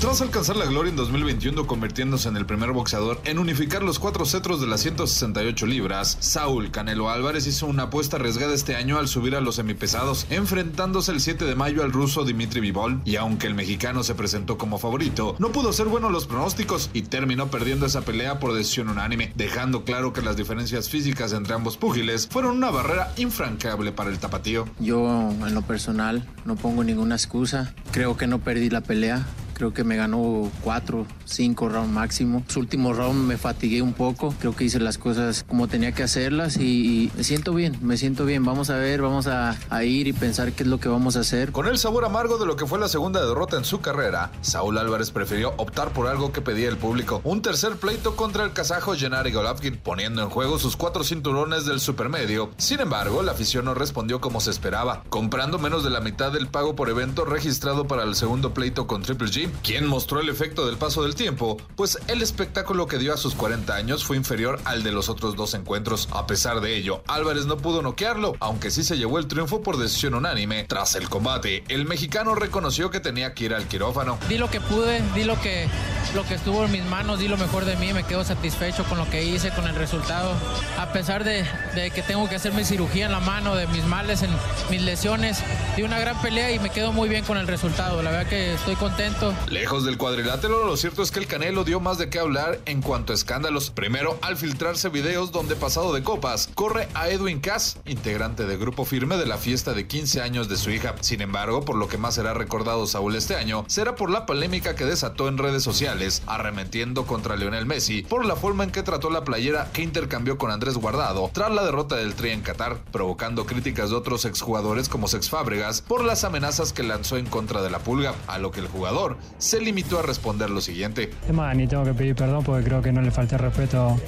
[0.00, 4.24] Tras alcanzar la gloria en 2021 convirtiéndose en el primer boxeador en unificar los cuatro
[4.26, 9.08] cetros de las 168 libras, Saúl Canelo Álvarez hizo una apuesta arriesgada este año al
[9.08, 13.48] subir a los semipesados, enfrentándose el 7 de mayo al ruso Dimitri Vivol, y aunque
[13.48, 17.84] el mexicano se presentó como favorito, no pudo ser bueno los pronósticos y terminó perdiendo
[17.84, 22.56] esa pelea por decisión unánime, dejando claro que las diferencias físicas entre ambos púgiles fueron
[22.56, 24.66] una barrera infranqueable para el tapatío.
[24.78, 29.26] Yo en lo personal no pongo ninguna excusa, creo que no perdí la pelea,
[29.58, 32.44] Creo que me ganó cuatro, cinco rounds máximo.
[32.46, 34.32] Su último round me fatigué un poco.
[34.38, 38.24] Creo que hice las cosas como tenía que hacerlas y, me siento bien, me siento
[38.24, 38.44] bien.
[38.44, 41.20] Vamos a ver, vamos a, a, ir y pensar qué es lo que vamos a
[41.20, 41.50] hacer.
[41.50, 44.78] Con el sabor amargo de lo que fue la segunda derrota en su carrera, Saúl
[44.78, 47.20] Álvarez prefirió optar por algo que pedía el público.
[47.24, 51.80] Un tercer pleito contra el kazajo Gennady Golovkin, poniendo en juego sus cuatro cinturones del
[51.80, 52.50] supermedio.
[52.58, 56.46] Sin embargo, la afición no respondió como se esperaba, comprando menos de la mitad del
[56.46, 60.66] pago por evento registrado para el segundo pleito con Triple G quien mostró el efecto
[60.66, 64.60] del paso del tiempo, pues el espectáculo que dio a sus 40 años fue inferior
[64.64, 66.08] al de los otros dos encuentros.
[66.12, 69.76] A pesar de ello, Álvarez no pudo noquearlo, aunque sí se llevó el triunfo por
[69.78, 70.64] decisión unánime.
[70.64, 74.18] Tras el combate, el mexicano reconoció que tenía que ir al quirófano.
[74.28, 75.68] Di lo que pude, di lo que,
[76.14, 78.98] lo que estuvo en mis manos, di lo mejor de mí, me quedo satisfecho con
[78.98, 80.32] lo que hice, con el resultado.
[80.78, 81.44] A pesar de,
[81.74, 84.30] de que tengo que hacer mi cirugía en la mano, de mis males, en
[84.70, 85.42] mis lesiones,
[85.76, 88.02] di una gran pelea y me quedo muy bien con el resultado.
[88.02, 89.32] La verdad que estoy contento.
[89.46, 92.82] Lejos del cuadrilátero, lo cierto es que el Canelo dio más de qué hablar en
[92.82, 93.70] cuanto a escándalos.
[93.70, 98.84] Primero, al filtrarse videos donde pasado de copas, corre a Edwin Cass, integrante de grupo
[98.84, 100.94] firme de la fiesta de 15 años de su hija.
[101.00, 104.74] Sin embargo, por lo que más será recordado Saúl este año, será por la polémica
[104.74, 109.08] que desató en redes sociales, arremetiendo contra Lionel Messi por la forma en que trató
[109.08, 113.46] la playera que intercambió con Andrés Guardado tras la derrota del Tri en Qatar, provocando
[113.46, 117.70] críticas de otros exjugadores como Sex Fábregas por las amenazas que lanzó en contra de
[117.70, 121.10] la pulga, a lo que el jugador se limitó a responder lo siguiente.
[121.26, 124.00] Es más, ni tengo que pedir perdón porque creo que no le falté respeto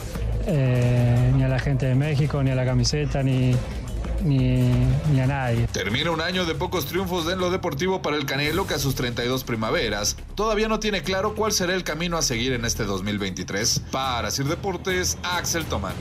[0.46, 3.54] eh, ni a la gente de México, ni a la camiseta, ni,
[4.24, 5.66] ni, a nadie.
[5.68, 8.94] Termina un año de pocos triunfos en lo deportivo para el Canelo que a sus
[8.94, 13.82] 32 primaveras todavía no tiene claro cuál será el camino a seguir en este 2023.
[13.90, 15.94] Para Sir Deportes, Axel Tomán.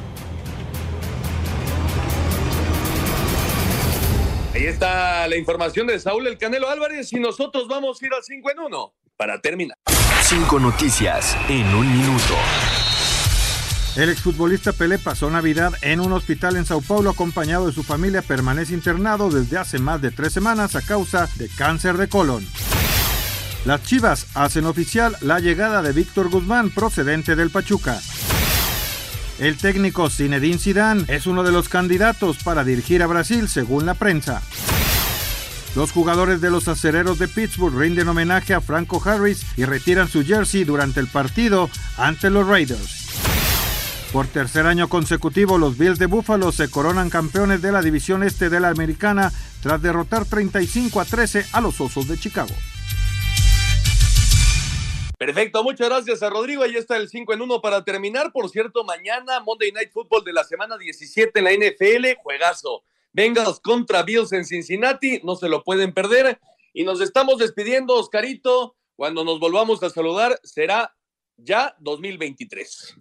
[4.54, 8.24] Ahí está la información de Saúl El Canelo Álvarez y nosotros vamos a ir al
[8.24, 9.78] 5 en 1 para terminar.
[10.24, 12.36] Cinco noticias en un minuto.
[13.98, 18.22] El exfutbolista Pelé pasó Navidad en un hospital en Sao Paulo acompañado de su familia.
[18.22, 22.48] Permanece internado desde hace más de tres semanas a causa de cáncer de colon.
[23.66, 28.00] Las Chivas hacen oficial la llegada de Víctor Guzmán procedente del Pachuca.
[29.38, 33.96] El técnico Zinedine Zidane es uno de los candidatos para dirigir a Brasil según la
[33.96, 34.42] prensa.
[35.76, 40.24] Los jugadores de los acereros de Pittsburgh rinden homenaje a Franco Harris y retiran su
[40.26, 43.10] jersey durante el partido ante los Raiders.
[44.12, 48.50] Por tercer año consecutivo, los Bills de Buffalo se coronan campeones de la división este
[48.50, 52.56] de la americana tras derrotar 35 a 13 a los Osos de Chicago.
[55.20, 56.64] Perfecto, muchas gracias a Rodrigo.
[56.64, 58.32] Ahí está el 5 en 1 para terminar.
[58.32, 62.84] Por cierto, mañana Monday Night Football de la semana 17 en la NFL, juegazo.
[63.14, 66.40] Bengals contra Bills en Cincinnati, no se lo pueden perder.
[66.74, 68.76] Y nos estamos despidiendo, Oscarito.
[68.96, 70.94] Cuando nos volvamos a saludar será
[71.38, 72.98] ya 2023.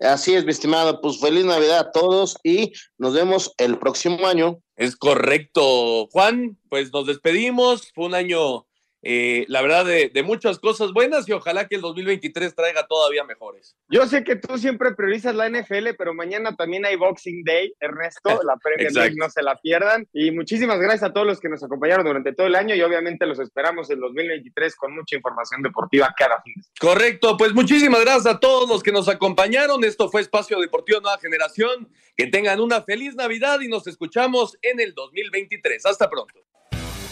[0.00, 1.00] Así es, mi estimado.
[1.00, 4.60] Pues feliz Navidad a todos y nos vemos el próximo año.
[4.76, 6.58] Es correcto, Juan.
[6.68, 7.92] Pues nos despedimos.
[7.94, 8.66] Fue un año
[9.02, 13.76] eh, la verdad, de, muchas cosas buenas y ojalá que el 2023 traiga todavía mejores.
[13.88, 18.30] Yo sé que tú siempre priorizas la NFL, pero mañana también hay Boxing Day, Ernesto,
[18.46, 20.06] la Premier League, no se la pierdan.
[20.12, 23.26] Y muchísimas gracias a todos los que nos acompañaron durante todo el año y obviamente
[23.26, 26.54] los esperamos en 2023 con mucha información deportiva cada fin.
[26.78, 29.82] Correcto, pues muchísimas gracias a todos los que nos acompañaron.
[29.82, 31.88] Esto fue Espacio Deportivo Nueva Generación.
[32.16, 35.86] Que tengan una feliz Navidad y nos escuchamos en el 2023.
[35.86, 36.34] Hasta pronto.